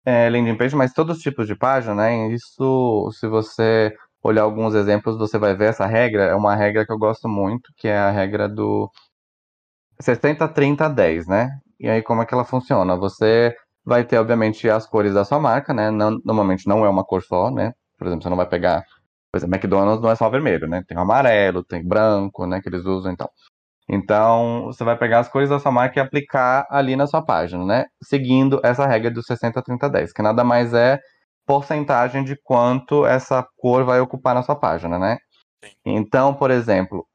é, 0.08 0.30
landing 0.30 0.58
page, 0.58 0.76
mas 0.76 0.94
todos 0.94 1.18
os 1.18 1.24
tipos 1.24 1.48
de 1.48 1.56
página, 1.58 1.96
né? 1.96 2.30
Isso, 2.34 3.12
se 3.20 3.28
você 3.28 3.94
olhar 4.24 4.44
alguns 4.44 4.76
exemplos, 4.76 5.18
você 5.18 5.38
vai 5.40 5.56
ver 5.56 5.70
essa 5.72 5.86
regra. 5.88 6.26
É 6.26 6.36
uma 6.36 6.56
regra 6.56 6.86
que 6.86 6.94
eu 6.94 7.00
gosto 7.00 7.30
muito, 7.30 7.72
que 7.78 7.88
é 7.90 7.98
a 7.98 8.12
regra 8.12 8.50
do 8.50 8.92
60, 10.02 10.48
30, 10.48 10.88
10, 10.90 11.28
né? 11.28 11.50
E 11.80 11.90
aí, 11.90 12.02
como 12.04 12.22
é 12.22 12.26
que 12.26 12.34
ela 12.34 12.46
funciona? 12.46 12.96
Você 12.98 13.56
vai 13.86 14.04
ter, 14.06 14.18
obviamente, 14.18 14.70
as 14.70 14.88
cores 14.88 15.14
da 15.14 15.24
sua 15.26 15.40
marca, 15.40 15.74
né? 15.74 15.92
Não- 15.92 16.20
normalmente 16.26 16.68
não 16.68 16.86
é 16.86 16.90
uma 16.90 17.04
cor 17.06 17.24
só, 17.24 17.52
né? 17.52 17.74
Por 17.98 18.08
exemplo, 18.08 18.24
você 18.24 18.30
não 18.30 18.38
vai 18.38 18.48
pegar. 18.50 18.84
Por 19.32 19.38
exemplo, 19.40 19.56
McDonald's 19.56 20.02
não 20.04 20.12
é 20.12 20.16
só 20.16 20.30
vermelho, 20.30 20.68
né? 20.68 20.84
Tem 20.88 20.98
o 20.98 21.02
amarelo, 21.02 21.64
tem 21.64 21.86
branco, 21.88 22.46
né? 22.48 22.62
Que 22.62 22.70
eles 22.70 22.86
usam 22.86 23.12
e 23.14 23.18
tal. 23.18 23.32
Então, 23.90 24.66
você 24.66 24.84
vai 24.84 24.98
pegar 24.98 25.20
as 25.20 25.30
cores 25.30 25.50
da 25.50 25.60
sua 25.60 25.72
marca 25.72 26.00
e 26.00 26.02
aplicar 26.02 26.68
ali 26.70 26.96
na 26.96 27.08
sua 27.08 27.22
página, 27.22 27.66
né? 27.66 27.86
Seguindo 28.04 28.60
essa 28.64 28.86
regra 28.86 29.10
do 29.10 29.24
60, 29.24 29.62
30, 29.62 29.90
10, 29.90 30.14
que 30.14 30.22
nada 30.22 30.44
mais 30.44 30.74
é 30.74 31.00
porcentagem 31.46 32.24
de 32.24 32.36
quanto 32.44 33.06
essa 33.06 33.48
cor 33.58 33.86
vai 33.86 34.02
ocupar 34.02 34.36
na 34.36 34.44
sua 34.44 34.56
página, 34.56 35.00
né? 35.00 35.18
Sim. 35.64 35.72
Então, 35.86 36.34
por 36.34 36.52
exemplo, 36.52 37.08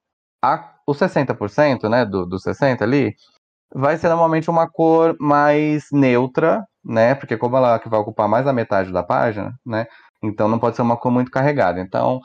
a, 0.43 0.75
o 0.87 0.93
60%, 0.95 1.89
né, 1.91 2.07
do, 2.07 2.27
do 2.27 2.39
60 2.39 2.83
ali, 2.83 3.15
vai 3.75 3.97
ser 3.99 4.09
normalmente 4.09 4.51
uma 4.51 4.69
cor 4.69 5.17
mais 5.21 5.85
neutra, 5.93 6.65
né? 6.85 7.15
Porque 7.15 7.37
como 7.37 7.57
ela 7.57 7.79
que 7.79 7.89
vai 7.89 8.01
ocupar 8.01 8.29
mais 8.29 8.45
da 8.45 8.53
metade 8.53 8.93
da 8.93 9.03
página, 9.03 9.55
né? 9.65 9.87
Então 10.23 10.49
não 10.49 10.59
pode 10.59 10.77
ser 10.77 10.83
uma 10.83 10.97
cor 10.97 11.13
muito 11.13 11.31
carregada. 11.31 11.81
Então, 11.81 12.21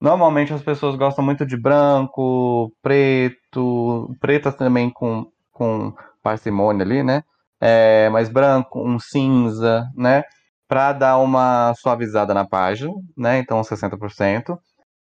normalmente 0.00 0.52
as 0.52 0.62
pessoas 0.62 0.96
gostam 0.96 1.24
muito 1.24 1.44
de 1.46 1.56
branco, 1.56 2.72
preto, 2.82 4.14
pretas 4.20 4.54
também 4.54 4.90
com, 4.90 5.26
com 5.52 5.92
parcimônia 6.22 6.84
ali, 6.84 7.02
né? 7.02 7.22
É, 7.60 8.08
mas 8.10 8.28
branco, 8.28 8.80
um 8.80 8.98
cinza, 8.98 9.86
né? 9.96 10.22
Para 10.68 10.92
dar 10.92 11.18
uma 11.18 11.72
suavizada 11.74 12.34
na 12.34 12.46
página, 12.46 12.92
né? 13.16 13.38
Então 13.38 13.60
60%. 13.62 14.58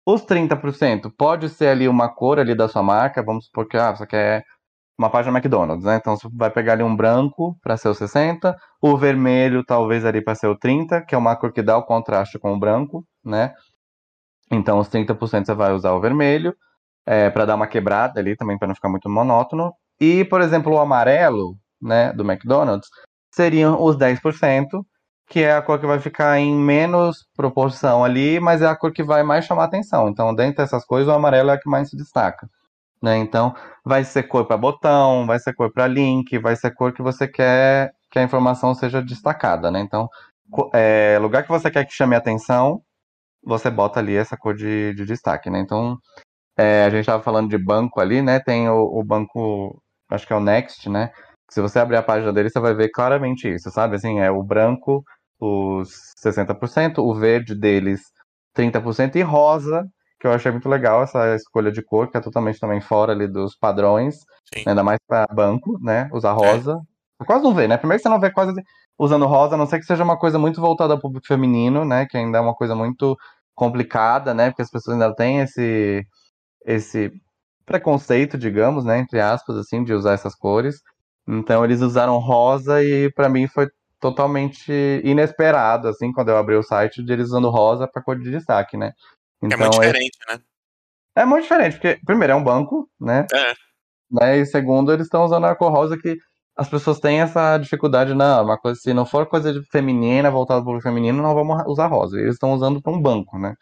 Os 0.06 0.22
30% 0.24 1.10
pode 1.16 1.48
ser 1.48 1.68
ali 1.68 1.88
uma 1.88 2.08
cor 2.08 2.38
ali 2.38 2.54
da 2.54 2.68
sua 2.68 2.82
marca, 2.82 3.22
vamos 3.22 3.46
supor 3.46 3.66
que 3.66 3.76
ah, 3.76 3.90
você 3.96 4.06
quer 4.06 4.44
uma 4.98 5.10
página 5.10 5.36
McDonald's, 5.36 5.84
né? 5.84 5.96
Então 5.96 6.16
você 6.16 6.28
vai 6.32 6.50
pegar 6.50 6.74
ali 6.74 6.82
um 6.82 6.94
branco 6.94 7.56
para 7.62 7.76
ser 7.76 7.88
o 7.88 7.94
60, 7.94 8.56
o 8.80 8.96
vermelho 8.96 9.64
talvez 9.64 10.04
ali 10.04 10.22
para 10.22 10.34
ser 10.34 10.46
o 10.46 10.56
30, 10.56 11.02
que 11.02 11.14
é 11.14 11.18
uma 11.18 11.34
cor 11.36 11.52
que 11.52 11.62
dá 11.62 11.76
o 11.76 11.82
contraste 11.84 12.38
com 12.38 12.54
o 12.54 12.58
branco, 12.58 13.04
né? 13.24 13.52
Então 14.50 14.78
os 14.78 14.88
30% 14.88 15.46
você 15.46 15.54
vai 15.54 15.72
usar 15.72 15.92
o 15.92 16.00
vermelho, 16.00 16.54
é, 17.06 17.30
para 17.30 17.44
dar 17.44 17.54
uma 17.54 17.66
quebrada 17.66 18.20
ali 18.20 18.36
também 18.36 18.58
para 18.58 18.68
não 18.68 18.74
ficar 18.74 18.88
muito 18.88 19.08
monótono. 19.08 19.72
E, 20.00 20.24
por 20.24 20.40
exemplo, 20.40 20.72
o 20.72 20.78
amarelo, 20.78 21.56
né, 21.80 22.12
do 22.12 22.24
McDonald's, 22.24 22.88
seriam 23.32 23.82
os 23.82 23.96
10%, 23.96 24.84
que 25.28 25.40
é 25.40 25.54
a 25.54 25.62
cor 25.62 25.78
que 25.78 25.86
vai 25.86 25.98
ficar 25.98 26.38
em 26.38 26.54
menos 26.54 27.26
proporção 27.36 28.04
ali, 28.04 28.40
mas 28.40 28.62
é 28.62 28.66
a 28.66 28.76
cor 28.76 28.92
que 28.92 29.02
vai 29.02 29.22
mais 29.22 29.44
chamar 29.44 29.64
atenção. 29.64 30.08
Então, 30.08 30.34
dentre 30.34 30.62
essas 30.62 30.84
cores, 30.84 31.06
o 31.06 31.12
amarelo 31.12 31.50
é 31.50 31.54
a 31.54 31.60
que 31.60 31.68
mais 31.68 31.90
se 31.90 31.96
destaca. 31.96 32.48
Né? 33.02 33.18
Então, 33.18 33.54
vai 33.84 34.04
ser 34.04 34.24
cor 34.24 34.46
para 34.46 34.56
botão, 34.56 35.26
vai 35.26 35.38
ser 35.38 35.54
cor 35.54 35.72
para 35.72 35.86
link, 35.86 36.38
vai 36.38 36.56
ser 36.56 36.72
cor 36.74 36.92
que 36.92 37.02
você 37.02 37.28
quer 37.28 37.92
que 38.10 38.18
a 38.18 38.22
informação 38.22 38.74
seja 38.74 39.02
destacada. 39.02 39.70
Né? 39.70 39.80
Então, 39.80 40.08
é, 40.72 41.18
lugar 41.20 41.42
que 41.42 41.48
você 41.48 41.70
quer 41.70 41.84
que 41.84 41.92
chame 41.92 42.14
atenção, 42.14 42.80
você 43.44 43.70
bota 43.70 44.00
ali 44.00 44.14
essa 44.16 44.36
cor 44.36 44.54
de, 44.54 44.94
de 44.94 45.04
destaque. 45.04 45.50
Né? 45.50 45.60
Então, 45.60 45.98
é, 46.56 46.84
a 46.84 46.90
gente 46.90 47.00
estava 47.00 47.22
falando 47.22 47.48
de 47.48 47.58
banco 47.58 48.00
ali, 48.00 48.22
né? 48.22 48.40
Tem 48.40 48.68
o, 48.68 48.82
o 48.82 49.04
banco, 49.04 49.80
acho 50.10 50.26
que 50.26 50.32
é 50.32 50.36
o 50.36 50.40
Next, 50.40 50.88
né? 50.88 51.10
Se 51.50 51.60
você 51.60 51.78
abrir 51.78 51.96
a 51.96 52.02
página 52.02 52.32
dele, 52.32 52.50
você 52.50 52.60
vai 52.60 52.74
ver 52.74 52.90
claramente 52.90 53.48
isso, 53.48 53.70
sabe? 53.70 53.96
Assim, 53.96 54.20
é 54.20 54.30
o 54.30 54.42
branco, 54.42 55.04
os 55.38 55.90
60%, 56.24 56.98
o 56.98 57.14
verde 57.14 57.54
deles 57.54 58.00
30% 58.56 59.16
e 59.16 59.22
rosa, 59.22 59.84
que 60.18 60.26
eu 60.26 60.32
achei 60.32 60.50
muito 60.50 60.68
legal 60.68 61.02
essa 61.02 61.34
escolha 61.34 61.70
de 61.70 61.82
cor, 61.82 62.10
que 62.10 62.16
é 62.16 62.20
totalmente 62.20 62.58
também 62.58 62.80
fora 62.80 63.12
ali 63.12 63.28
dos 63.28 63.56
padrões, 63.56 64.16
né? 64.54 64.62
ainda 64.66 64.82
mais 64.82 64.98
para 65.06 65.26
banco, 65.34 65.78
né? 65.82 66.08
Usar 66.12 66.32
rosa. 66.32 66.80
Você 67.18 67.26
quase 67.26 67.44
não 67.44 67.54
vê, 67.54 67.68
né? 67.68 67.76
Primeiro 67.76 67.98
que 68.00 68.08
você 68.08 68.08
não 68.08 68.20
vê 68.20 68.30
quase 68.30 68.52
usando 68.98 69.26
rosa, 69.26 69.54
a 69.54 69.58
não 69.58 69.66
ser 69.66 69.78
que 69.78 69.84
seja 69.86 70.04
uma 70.04 70.18
coisa 70.18 70.38
muito 70.38 70.60
voltada 70.60 70.94
ao 70.94 71.00
público 71.00 71.26
feminino, 71.26 71.84
né? 71.84 72.06
Que 72.06 72.16
ainda 72.16 72.38
é 72.38 72.40
uma 72.40 72.54
coisa 72.54 72.74
muito 72.74 73.16
complicada, 73.54 74.34
né? 74.34 74.50
Porque 74.50 74.62
as 74.62 74.70
pessoas 74.70 74.94
ainda 75.00 75.14
têm 75.14 75.40
esse 75.40 76.06
esse 76.66 77.12
preconceito, 77.66 78.38
digamos, 78.38 78.84
né, 78.84 78.98
entre 78.98 79.20
aspas, 79.20 79.56
assim, 79.56 79.84
de 79.84 79.92
usar 79.92 80.12
essas 80.14 80.34
cores. 80.34 80.80
Então 81.26 81.64
eles 81.64 81.80
usaram 81.80 82.18
rosa 82.18 82.82
e 82.82 83.10
para 83.12 83.28
mim 83.28 83.46
foi 83.48 83.68
totalmente 84.00 84.70
inesperado, 85.02 85.88
assim, 85.88 86.12
quando 86.12 86.28
eu 86.28 86.36
abri 86.36 86.54
o 86.56 86.62
site, 86.62 87.02
de 87.02 87.12
eles 87.12 87.28
usando 87.28 87.48
rosa 87.48 87.88
para 87.88 88.02
cor 88.02 88.18
de 88.18 88.30
destaque, 88.30 88.76
né? 88.76 88.92
é 89.42 89.46
Então 89.46 89.58
muito 89.58 89.82
é, 89.82 89.86
diferente, 89.86 90.18
né? 90.28 90.40
é 91.16 91.24
muito 91.24 91.42
diferente, 91.44 91.72
porque 91.74 91.98
primeiro 92.04 92.34
é 92.34 92.36
um 92.36 92.44
banco, 92.44 92.88
né? 93.00 93.26
É. 93.32 93.54
né? 94.10 94.38
E 94.38 94.46
segundo, 94.46 94.92
eles 94.92 95.06
estão 95.06 95.24
usando 95.24 95.46
a 95.46 95.56
cor 95.56 95.72
rosa 95.72 95.96
que 95.96 96.18
as 96.56 96.68
pessoas 96.68 97.00
têm 97.00 97.20
essa 97.20 97.58
dificuldade, 97.58 98.14
não, 98.14 98.44
uma 98.44 98.58
coisa, 98.58 98.80
se 98.80 98.94
não 98.94 99.04
for 99.04 99.26
coisa 99.26 99.52
de 99.52 99.62
feminina, 99.70 100.30
voltada 100.30 100.64
para 100.64 100.76
o 100.76 100.80
feminino, 100.80 101.22
não 101.22 101.34
vamos 101.34 101.62
usar 101.66 101.86
rosa. 101.86 102.18
Eles 102.18 102.34
estão 102.34 102.52
usando 102.52 102.80
para 102.80 102.92
um 102.92 103.00
banco, 103.00 103.38
né? 103.38 103.54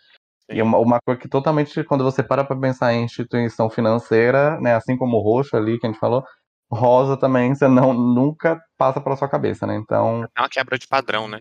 E 0.50 0.60
é 0.60 0.62
uma, 0.62 0.78
uma 0.78 1.00
cor 1.00 1.16
que 1.16 1.28
totalmente, 1.28 1.82
quando 1.84 2.04
você 2.04 2.22
para 2.22 2.44
para 2.44 2.58
pensar 2.58 2.92
em 2.92 3.04
instituição 3.04 3.70
financeira, 3.70 4.60
né, 4.60 4.74
assim 4.74 4.96
como 4.96 5.16
o 5.16 5.20
roxo 5.20 5.56
ali 5.56 5.78
que 5.78 5.86
a 5.86 5.90
gente 5.90 5.98
falou, 5.98 6.22
rosa 6.70 7.16
também, 7.16 7.54
você 7.54 7.66
não, 7.68 7.94
nunca 7.94 8.60
passa 8.76 9.00
pela 9.00 9.16
sua 9.16 9.28
cabeça, 9.28 9.66
né? 9.66 9.76
Então. 9.76 10.24
É 10.36 10.40
uma 10.40 10.48
quebra 10.48 10.78
de 10.78 10.86
padrão, 10.86 11.28
né? 11.28 11.40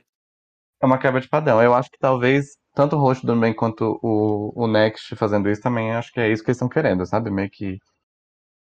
É 0.81 0.85
uma 0.85 0.97
quebra 0.97 1.19
de 1.19 1.27
padrão. 1.27 1.61
Eu 1.61 1.73
acho 1.73 1.89
que 1.89 1.97
talvez 1.99 2.45
tanto 2.73 2.95
o 2.95 2.99
roxo 2.99 3.25
do 3.25 3.35
bem 3.35 3.53
quanto 3.53 3.99
o, 4.01 4.51
o 4.55 4.67
Next 4.67 5.15
fazendo 5.15 5.49
isso 5.49 5.61
também, 5.61 5.91
acho 5.91 6.11
que 6.11 6.19
é 6.19 6.31
isso 6.31 6.43
que 6.43 6.49
eles 6.49 6.57
estão 6.57 6.69
querendo, 6.69 7.05
sabe? 7.05 7.29
Meio 7.29 7.49
que 7.49 7.77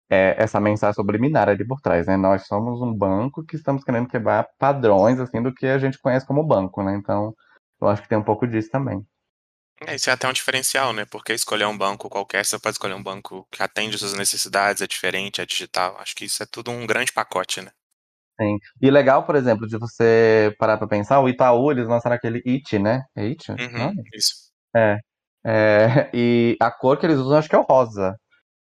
é 0.10 0.36
essa 0.42 0.60
mensagem 0.60 0.96
subliminar 0.96 1.50
ali 1.50 1.66
por 1.66 1.80
trás, 1.82 2.08
né? 2.08 2.18
Nós 2.18 2.46
somos 2.48 2.82
um 2.82 2.94
banco 2.94 3.46
que 3.46 3.56
estamos 3.56 3.84
querendo 3.84 4.08
quebrar 4.08 4.48
padrões, 4.58 5.20
assim, 5.20 5.42
do 5.42 5.54
que 5.54 5.66
a 5.66 5.78
gente 5.78 6.00
conhece 6.00 6.26
como 6.26 6.46
banco, 6.46 6.84
né? 6.84 6.96
Então, 6.96 7.34
eu 7.82 7.88
acho 7.88 8.02
que 8.02 8.10
tem 8.10 8.18
um 8.18 8.24
pouco 8.24 8.48
disso 8.48 8.70
também. 8.70 9.06
É, 9.86 9.96
isso 9.96 10.10
é 10.10 10.14
até 10.14 10.28
um 10.28 10.34
diferencial, 10.34 10.92
né? 10.92 11.06
Porque 11.06 11.34
escolher 11.34 11.66
um 11.66 11.78
banco 11.78 12.10
qualquer, 12.10 12.44
você 12.46 12.58
pode 12.58 12.76
escolher 12.76 12.96
um 12.96 13.04
banco 13.04 13.48
que 13.52 13.62
atende 13.62 13.98
suas 13.98 14.14
necessidades, 14.14 14.82
é 14.82 14.88
diferente, 14.88 15.42
é 15.42 15.46
digital. 15.46 15.98
Acho 16.00 16.16
que 16.16 16.26
isso 16.26 16.42
é 16.42 16.46
tudo 16.46 16.72
um 16.72 16.88
grande 16.88 17.12
pacote, 17.12 17.62
né? 17.62 17.72
Sim. 18.40 18.58
E 18.82 18.90
legal, 18.90 19.26
por 19.26 19.36
exemplo, 19.36 19.68
de 19.68 19.78
você 19.78 20.56
parar 20.60 20.78
pra 20.78 20.88
pensar, 20.88 21.20
o 21.20 21.30
Itaú, 21.30 21.72
eles 21.72 21.88
lançaram 21.88 22.16
aquele 22.16 22.42
IT, 22.46 22.80
né? 22.80 23.04
É 23.16 23.24
IT? 23.24 23.52
Uhum, 23.52 23.94
isso. 24.14 24.34
É. 24.76 24.98
é. 25.46 26.10
E 26.14 26.56
a 26.60 26.72
cor 26.72 26.98
que 26.98 27.06
eles 27.06 27.18
usam, 27.18 27.38
acho 27.38 27.50
que 27.50 27.56
é 27.56 27.60
o 27.60 27.64
rosa, 27.64 28.16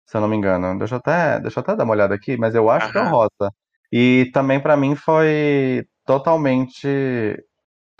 se 0.06 0.16
eu 0.16 0.20
não 0.20 0.28
me 0.28 0.36
engano. 0.36 0.78
Deixa 0.78 0.94
eu 0.94 0.98
até, 0.98 1.40
deixa 1.40 1.58
eu 1.58 1.62
até 1.62 1.76
dar 1.76 1.84
uma 1.84 1.92
olhada 1.92 2.14
aqui, 2.14 2.36
mas 2.36 2.54
eu 2.54 2.70
acho 2.70 2.90
que 2.90 2.98
é 2.98 3.02
o 3.02 3.08
rosa. 3.08 3.52
E 3.92 4.30
também 4.32 4.60
pra 4.60 4.76
mim 4.76 4.96
foi 4.96 5.86
totalmente 6.04 6.88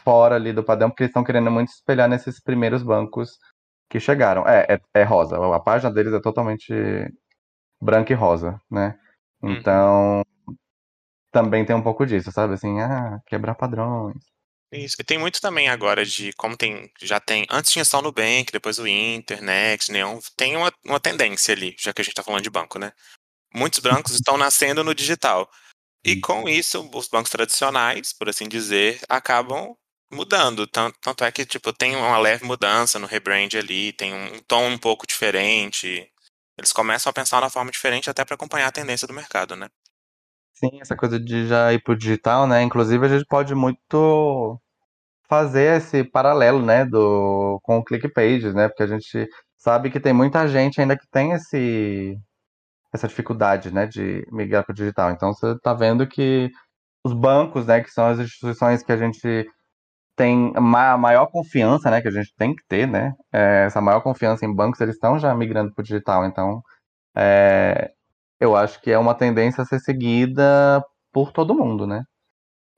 fora 0.02 0.36
ali 0.36 0.52
do 0.52 0.64
padrão, 0.64 0.90
porque 0.90 1.04
eles 1.04 1.10
estão 1.10 1.24
querendo 1.24 1.50
muito 1.50 1.68
espelhar 1.70 2.08
nesses 2.08 2.40
primeiros 2.40 2.82
bancos 2.82 3.38
que 3.88 4.00
chegaram. 4.00 4.46
É, 4.46 4.66
é, 4.74 4.80
é 5.00 5.02
rosa. 5.04 5.36
A 5.54 5.60
página 5.60 5.92
deles 5.92 6.12
é 6.12 6.20
totalmente 6.20 6.72
branca 7.80 8.12
e 8.12 8.16
rosa, 8.16 8.60
né? 8.70 8.98
Uhum. 9.42 9.52
Então, 9.52 10.22
também 11.30 11.64
tem 11.64 11.74
um 11.76 11.82
pouco 11.82 12.06
disso, 12.06 12.30
sabe? 12.32 12.54
Assim, 12.54 12.80
ah, 12.80 13.20
quebrar 13.26 13.54
padrões. 13.54 14.33
Isso. 14.74 14.96
E 14.98 15.04
tem 15.04 15.18
muito 15.18 15.40
também 15.40 15.68
agora 15.68 16.04
de 16.04 16.32
como 16.34 16.56
tem. 16.56 16.90
Já 17.00 17.20
tem. 17.20 17.46
Antes 17.50 17.70
tinha 17.70 17.84
só 17.84 17.98
o 18.00 18.02
Nubank, 18.02 18.52
depois 18.52 18.78
o 18.78 18.86
Inter, 18.86 19.40
Next, 19.42 19.92
Neon. 19.92 20.18
Tem 20.36 20.56
uma, 20.56 20.72
uma 20.84 21.00
tendência 21.00 21.54
ali, 21.54 21.76
já 21.78 21.92
que 21.92 22.00
a 22.00 22.04
gente 22.04 22.14
tá 22.14 22.22
falando 22.22 22.42
de 22.42 22.50
banco, 22.50 22.78
né? 22.78 22.92
Muitos 23.54 23.78
bancos 23.78 24.14
estão 24.14 24.36
nascendo 24.36 24.82
no 24.82 24.94
digital. 24.94 25.48
E 26.04 26.20
com 26.20 26.48
isso, 26.48 26.90
os 26.92 27.08
bancos 27.08 27.30
tradicionais, 27.30 28.12
por 28.12 28.28
assim 28.28 28.48
dizer, 28.48 29.00
acabam 29.08 29.74
mudando. 30.12 30.66
Tanto, 30.66 30.98
tanto 31.00 31.24
é 31.24 31.32
que, 31.32 31.46
tipo, 31.46 31.72
tem 31.72 31.96
uma 31.96 32.18
leve 32.18 32.44
mudança 32.44 32.98
no 32.98 33.06
rebrand 33.06 33.54
ali, 33.56 33.92
tem 33.92 34.12
um 34.12 34.38
tom 34.40 34.68
um 34.70 34.78
pouco 34.78 35.06
diferente. 35.06 36.10
Eles 36.58 36.72
começam 36.72 37.10
a 37.10 37.12
pensar 37.12 37.38
de 37.38 37.44
uma 37.44 37.50
forma 37.50 37.70
diferente 37.70 38.10
até 38.10 38.24
para 38.24 38.34
acompanhar 38.34 38.68
a 38.68 38.72
tendência 38.72 39.06
do 39.08 39.14
mercado, 39.14 39.56
né? 39.56 39.68
Sim, 40.54 40.80
essa 40.80 40.96
coisa 40.96 41.18
de 41.18 41.46
já 41.48 41.72
ir 41.72 41.82
pro 41.82 41.96
digital, 41.96 42.46
né? 42.46 42.62
Inclusive 42.62 43.04
a 43.04 43.08
gente 43.08 43.26
pode 43.26 43.54
muito 43.54 44.60
fazer 45.28 45.78
esse 45.78 46.04
paralelo, 46.04 46.64
né, 46.64 46.84
do 46.84 47.60
com 47.62 47.78
o 47.78 47.84
Click 47.84 48.08
Pages, 48.08 48.54
né? 48.54 48.68
Porque 48.68 48.82
a 48.82 48.86
gente 48.86 49.28
sabe 49.58 49.90
que 49.90 50.00
tem 50.00 50.12
muita 50.12 50.46
gente 50.48 50.80
ainda 50.80 50.96
que 50.98 51.06
tem 51.10 51.32
esse 51.32 52.16
essa 52.92 53.08
dificuldade, 53.08 53.72
né, 53.74 53.86
de 53.86 54.24
migrar 54.32 54.64
para 54.64 54.72
o 54.72 54.76
digital. 54.76 55.10
Então 55.10 55.32
você 55.34 55.52
está 55.52 55.74
vendo 55.74 56.06
que 56.06 56.50
os 57.04 57.12
bancos, 57.12 57.66
né, 57.66 57.82
que 57.82 57.90
são 57.90 58.06
as 58.06 58.18
instituições 58.20 58.82
que 58.82 58.92
a 58.92 58.96
gente 58.96 59.46
tem 60.16 60.52
a 60.56 60.96
maior 60.98 61.26
confiança, 61.28 61.90
né, 61.90 62.00
que 62.02 62.08
a 62.08 62.10
gente 62.10 62.32
tem 62.36 62.54
que 62.54 62.62
ter, 62.68 62.86
né, 62.86 63.12
é, 63.32 63.64
essa 63.66 63.80
maior 63.80 64.00
confiança 64.02 64.46
em 64.46 64.54
bancos, 64.54 64.80
eles 64.80 64.94
estão 64.96 65.18
já 65.18 65.34
migrando 65.34 65.74
para 65.74 65.82
o 65.82 65.84
digital. 65.84 66.24
Então, 66.26 66.62
é, 67.16 67.92
eu 68.40 68.56
acho 68.56 68.80
que 68.82 68.90
é 68.92 68.98
uma 68.98 69.14
tendência 69.14 69.62
a 69.62 69.66
ser 69.66 69.80
seguida 69.80 70.84
por 71.12 71.32
todo 71.32 71.54
mundo, 71.54 71.86
né? 71.86 72.04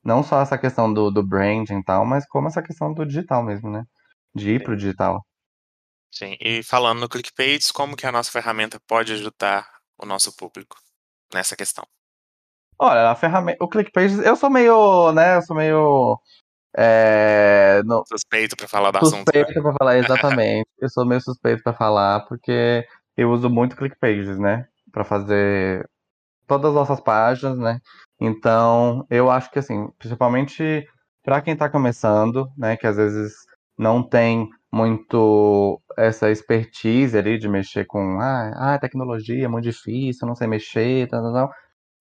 Não 0.06 0.22
só 0.22 0.40
essa 0.40 0.56
questão 0.56 0.92
do, 0.92 1.10
do 1.10 1.20
branding 1.20 1.80
e 1.80 1.84
tal, 1.84 2.06
mas 2.06 2.24
como 2.28 2.46
essa 2.46 2.62
questão 2.62 2.94
do 2.94 3.04
digital 3.04 3.42
mesmo, 3.42 3.68
né? 3.68 3.84
De 4.32 4.52
ir 4.52 4.62
pro 4.62 4.76
digital. 4.76 5.26
Sim, 6.12 6.36
e 6.40 6.62
falando 6.62 7.00
no 7.00 7.08
ClickPages, 7.08 7.72
como 7.72 7.96
que 7.96 8.06
a 8.06 8.12
nossa 8.12 8.30
ferramenta 8.30 8.78
pode 8.86 9.12
ajudar 9.12 9.68
o 9.98 10.06
nosso 10.06 10.34
público 10.36 10.76
nessa 11.34 11.56
questão? 11.56 11.84
Olha, 12.78 13.10
a 13.10 13.16
ferramenta, 13.16 13.62
o 13.64 13.68
ClickPages, 13.68 14.18
eu 14.18 14.36
sou 14.36 14.48
meio, 14.48 15.10
né, 15.12 15.38
eu 15.38 15.42
sou 15.42 15.56
meio 15.56 16.20
é, 16.76 17.82
no... 17.84 18.04
suspeito 18.06 18.56
para 18.56 18.68
falar 18.68 18.92
do 18.92 18.98
suspeito 19.00 19.16
assunto. 19.16 19.34
Suspeito 19.34 19.58
né? 19.58 19.62
para 19.62 19.76
falar, 19.76 19.98
exatamente. 19.98 20.68
eu 20.78 20.88
sou 20.88 21.04
meio 21.04 21.20
suspeito 21.20 21.62
para 21.64 21.74
falar 21.74 22.20
porque 22.28 22.86
eu 23.16 23.32
uso 23.32 23.50
muito 23.50 23.76
ClickPages, 23.76 24.38
né? 24.38 24.68
para 24.96 25.04
fazer 25.04 25.86
todas 26.46 26.70
as 26.70 26.74
nossas 26.74 27.00
páginas, 27.00 27.58
né? 27.58 27.80
Então, 28.20 29.06
eu 29.10 29.30
acho 29.30 29.50
que 29.50 29.58
assim, 29.58 29.88
principalmente 29.98 30.86
para 31.24 31.40
quem 31.42 31.54
está 31.54 31.68
começando, 31.68 32.48
né, 32.56 32.76
que 32.76 32.86
às 32.86 32.96
vezes 32.96 33.34
não 33.78 34.02
tem 34.02 34.48
muito 34.72 35.80
essa 35.96 36.30
expertise 36.30 37.16
ali 37.18 37.38
de 37.38 37.48
mexer 37.48 37.86
com 37.86 38.20
ah, 38.20 38.74
ah 38.74 38.78
tecnologia 38.78 39.44
é 39.44 39.48
muito 39.48 39.64
difícil, 39.64 40.26
não 40.26 40.34
sei 40.34 40.46
mexer, 40.46 41.08
tal, 41.08 41.22
tal, 41.22 41.32
tal. 41.32 41.52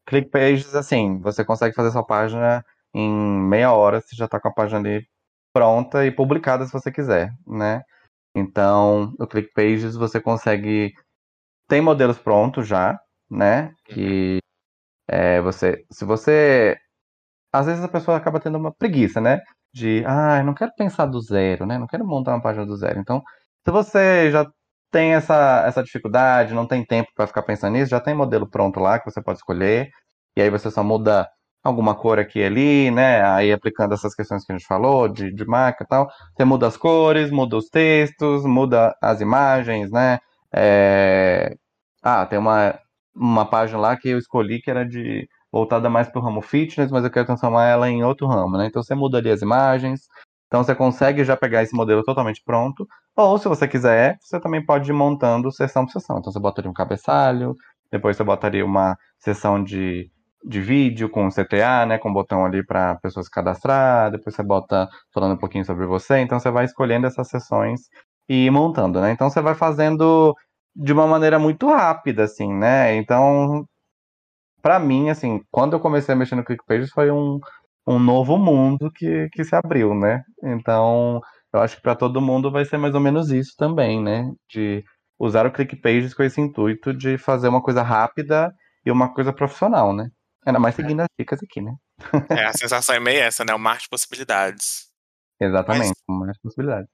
ClickPages, 0.08 0.76
assim, 0.76 1.20
você 1.22 1.44
consegue 1.46 1.76
fazer 1.76 1.92
sua 1.92 2.06
página 2.06 2.64
em 2.94 3.12
meia 3.12 3.74
hora, 3.74 4.02
você 4.02 4.16
já 4.16 4.26
está 4.26 4.40
com 4.40 4.50
a 4.50 4.54
página 4.54 4.80
ali 4.80 5.08
pronta 5.54 6.06
e 6.06 6.12
publicada 6.12 6.66
se 6.66 6.74
você 6.74 6.92
quiser, 6.92 7.32
né? 7.48 7.82
Então, 8.36 9.14
o 9.20 9.28
ClickPages 9.28 9.96
você 9.96 10.22
consegue 10.22 10.94
tem 11.68 11.82
modelos 11.82 12.20
prontos 12.20 12.68
já, 12.68 13.00
né? 13.30 13.74
Que 13.86 14.40
é, 15.08 15.42
você, 15.42 15.86
se 15.92 16.06
você, 16.06 16.78
às 17.54 17.66
vezes 17.68 17.84
a 17.84 17.88
pessoa 17.90 18.18
acaba 18.18 18.40
tendo 18.40 18.58
uma 18.58 18.74
preguiça, 18.74 19.22
né? 19.22 19.40
De, 19.74 20.04
ah, 20.08 20.40
eu 20.40 20.46
não 20.46 20.54
quero 20.54 20.72
pensar 20.78 21.06
do 21.08 21.22
zero, 21.22 21.66
né? 21.66 21.78
Não 21.78 21.88
quero 21.88 22.06
montar 22.08 22.34
uma 22.34 22.42
página 22.42 22.66
do 22.66 22.78
zero. 22.78 23.00
Então, 23.00 23.22
se 23.66 23.72
você 23.72 24.32
já 24.32 24.46
tem 24.92 25.14
essa, 25.14 25.64
essa 25.68 25.84
dificuldade, 25.84 26.54
não 26.54 26.68
tem 26.68 26.86
tempo 26.86 27.10
para 27.16 27.28
ficar 27.28 27.44
pensando 27.44 27.74
nisso, 27.74 27.92
já 27.92 28.00
tem 28.00 28.16
modelo 28.16 28.50
pronto 28.50 28.80
lá 28.80 29.00
que 29.00 29.10
você 29.12 29.22
pode 29.22 29.40
escolher. 29.40 29.90
E 30.36 30.42
aí 30.42 30.50
você 30.50 30.72
só 30.72 30.84
muda 30.84 31.28
alguma 31.64 31.96
cor 31.96 32.20
aqui 32.20 32.40
e 32.40 32.46
ali, 32.46 32.92
né? 32.92 33.24
Aí 33.26 33.52
aplicando 33.52 33.94
essas 33.94 34.14
questões 34.16 34.46
que 34.46 34.54
a 34.54 34.58
gente 34.58 34.68
falou, 34.68 35.08
de, 35.10 35.34
de 35.34 35.46
marca 35.46 35.84
e 35.84 35.88
tal. 35.88 36.08
Você 36.36 36.46
muda 36.46 36.68
as 36.68 36.78
cores, 36.78 37.32
muda 37.32 37.58
os 37.58 37.68
textos, 37.70 38.46
muda 38.46 38.96
as 39.02 39.22
imagens, 39.22 39.92
né? 39.92 40.20
É... 40.54 41.56
Ah, 42.04 42.26
tem 42.26 42.38
uma, 42.40 42.80
uma 43.16 43.46
página 43.46 43.80
lá 43.80 43.98
que 43.98 44.10
eu 44.10 44.18
escolhi 44.18 44.62
que 44.62 44.70
era 44.70 44.86
de 44.86 45.28
voltada 45.52 45.90
mais 45.90 46.10
para 46.10 46.20
o 46.20 46.24
ramo 46.24 46.42
fitness, 46.42 46.92
mas 46.92 47.04
eu 47.04 47.10
quero 47.10 47.26
transformar 47.26 47.66
ela 47.68 47.90
em 47.90 48.04
outro 48.04 48.28
ramo, 48.28 48.58
né? 48.58 48.68
Então 48.68 48.84
você 48.84 48.94
muda 48.94 49.20
ali 49.20 49.30
as 49.32 49.42
imagens, 49.42 50.02
então 50.48 50.64
você 50.64 50.76
consegue 50.76 51.24
já 51.24 51.38
pegar 51.38 51.64
esse 51.64 51.74
modelo 51.74 52.04
totalmente 52.04 52.42
pronto, 52.46 52.86
ou 53.16 53.38
se 53.38 53.48
você 53.48 53.68
quiser, 53.68 54.18
você 54.22 54.40
também 54.40 54.64
pode 54.66 54.90
ir 54.90 54.94
montando 54.94 55.52
sessão 55.52 55.86
por 55.86 55.94
sessão. 55.94 56.20
Então 56.20 56.32
você 56.32 56.40
botaria 56.40 56.70
um 56.70 56.74
cabeçalho, 56.74 57.56
depois 57.92 58.18
você 58.18 58.24
botaria 58.24 58.66
uma 58.66 58.98
sessão 59.20 59.64
de, 59.64 60.12
de 60.44 60.62
vídeo 60.62 61.10
com 61.10 61.30
CTA, 61.30 61.86
né, 61.86 61.98
com 61.98 62.10
um 62.10 62.14
botão 62.14 62.46
ali 62.46 62.66
para 62.66 62.96
pessoas 62.96 63.30
cadastrar, 63.30 64.12
depois 64.12 64.36
você 64.36 64.44
bota 64.44 64.90
falando 65.14 65.36
um 65.36 65.40
pouquinho 65.40 65.66
sobre 65.66 65.86
você, 65.86 66.20
então 66.20 66.40
você 66.40 66.52
vai 66.52 66.66
escolhendo 66.66 67.08
essas 67.08 67.30
sessões 67.30 67.82
e 68.28 68.46
ir 68.48 68.52
montando, 68.52 69.00
né? 69.00 69.12
Então 69.12 69.30
você 69.30 69.42
vai 69.42 69.56
fazendo 69.56 70.36
de 70.76 70.92
uma 70.94 71.08
maneira 71.08 71.40
muito 71.40 71.68
rápida, 71.68 72.24
assim, 72.24 72.52
né? 72.54 72.96
Então, 72.96 73.66
para 74.62 74.80
mim, 74.80 75.10
assim, 75.10 75.42
quando 75.52 75.74
eu 75.74 75.80
comecei 75.80 76.14
a 76.14 76.18
mexer 76.18 76.36
no 76.36 76.44
ClickPages 76.44 76.90
foi 76.92 77.12
um, 77.12 77.40
um 77.88 78.00
novo 78.00 78.38
mundo 78.38 78.92
que, 78.92 79.30
que 79.32 79.44
se 79.44 79.56
abriu, 79.56 79.94
né? 79.94 80.24
Então, 80.44 81.22
eu 81.54 81.62
acho 81.62 81.78
que 81.78 81.82
para 81.82 81.96
todo 81.96 82.22
mundo 82.22 82.52
vai 82.52 82.66
ser 82.66 82.78
mais 82.78 82.96
ou 82.96 83.00
menos 83.00 83.32
isso 83.32 83.54
também, 83.58 84.02
né? 84.02 84.30
De 84.50 84.84
usar 85.20 85.46
o 85.46 85.52
ClickPages 85.52 86.14
com 86.14 86.24
esse 86.24 86.42
intuito 86.42 86.94
de 86.94 87.18
fazer 87.18 87.48
uma 87.48 87.62
coisa 87.62 87.82
rápida 87.82 88.54
e 88.86 88.92
uma 88.92 89.14
coisa 89.14 89.32
profissional, 89.32 89.94
né? 89.94 90.10
Ainda 90.46 90.60
mais 90.60 90.76
seguindo 90.76 91.02
as 91.02 91.08
dicas 91.18 91.40
aqui, 91.42 91.62
né? 91.62 91.74
É, 92.30 92.46
a 92.46 92.54
sensação 92.54 92.94
é 92.94 93.00
meio 93.00 93.22
essa, 93.22 93.46
né? 93.46 93.54
O 93.54 93.60
mar 93.60 93.78
de 93.78 93.88
possibilidades. 93.90 94.88
Exatamente, 95.40 95.88
Mas... 95.88 96.04
o 96.08 96.20
mar 96.20 96.32
de 96.32 96.40
possibilidades. 96.40 96.90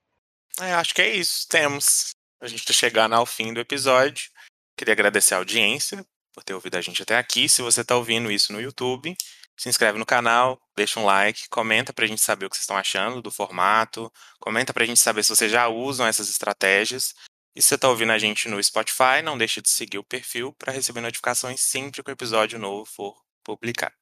É, 0.60 0.74
acho 0.74 0.94
que 0.94 1.02
é 1.02 1.08
isso. 1.08 1.46
Temos. 1.48 2.12
A 2.42 2.48
gente 2.48 2.58
está 2.58 2.72
chegando 2.72 3.14
ao 3.14 3.24
fim 3.24 3.54
do 3.54 3.60
episódio. 3.60 4.28
Queria 4.76 4.94
agradecer 4.94 5.32
a 5.32 5.36
audiência 5.36 6.04
por 6.34 6.42
ter 6.42 6.54
ouvido 6.54 6.74
a 6.76 6.80
gente 6.80 7.00
até 7.00 7.16
aqui. 7.16 7.48
Se 7.48 7.62
você 7.62 7.82
está 7.82 7.94
ouvindo 7.94 8.32
isso 8.32 8.52
no 8.52 8.60
YouTube, 8.60 9.16
se 9.56 9.68
inscreve 9.68 9.96
no 9.96 10.04
canal, 10.04 10.60
deixa 10.76 10.98
um 10.98 11.04
like, 11.04 11.48
comenta 11.48 11.92
para 11.92 12.04
a 12.04 12.08
gente 12.08 12.20
saber 12.20 12.46
o 12.46 12.50
que 12.50 12.56
vocês 12.56 12.64
estão 12.64 12.76
achando 12.76 13.22
do 13.22 13.30
formato, 13.30 14.10
comenta 14.40 14.72
para 14.72 14.82
a 14.82 14.86
gente 14.86 14.98
saber 14.98 15.22
se 15.22 15.28
vocês 15.28 15.52
já 15.52 15.68
usam 15.68 16.04
essas 16.04 16.28
estratégias. 16.28 17.14
E 17.54 17.62
se 17.62 17.68
você 17.68 17.74
está 17.76 17.88
ouvindo 17.88 18.10
a 18.10 18.18
gente 18.18 18.48
no 18.48 18.60
Spotify, 18.60 19.22
não 19.22 19.38
deixe 19.38 19.62
de 19.62 19.70
seguir 19.70 19.98
o 19.98 20.04
perfil 20.04 20.52
para 20.54 20.72
receber 20.72 21.00
notificações 21.00 21.60
sempre 21.60 22.02
que 22.02 22.10
o 22.10 22.12
episódio 22.12 22.58
novo 22.58 22.84
for 22.84 23.14
publicado. 23.44 23.94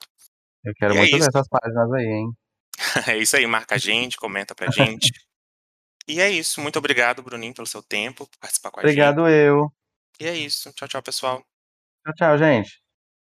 Eu 0.64 0.72
quero 0.76 0.94
e 0.94 0.96
é 0.96 1.00
muito 1.00 1.14
é 1.14 1.18
ver 1.18 1.26
essas 1.28 1.46
páginas 1.46 1.92
aí, 1.92 2.06
hein? 2.06 2.30
é 3.06 3.18
isso 3.18 3.36
aí, 3.36 3.46
marca 3.46 3.74
a 3.74 3.78
gente, 3.78 4.16
comenta 4.16 4.54
pra 4.54 4.70
gente. 4.70 5.12
E 6.10 6.20
é 6.20 6.30
isso. 6.30 6.60
Muito 6.60 6.78
obrigado, 6.78 7.22
Bruninho, 7.22 7.54
pelo 7.54 7.66
seu 7.66 7.82
tempo, 7.82 8.26
por 8.26 8.38
participar 8.38 8.70
com 8.70 8.80
a 8.80 8.82
obrigado 8.82 9.16
gente. 9.16 9.20
Obrigado 9.20 9.28
eu. 9.30 9.72
E 10.20 10.26
é 10.26 10.36
isso. 10.36 10.72
Tchau, 10.74 10.88
tchau, 10.88 11.02
pessoal. 11.02 11.44
Tchau, 12.04 12.14
tchau, 12.14 12.38
gente. 12.38 12.79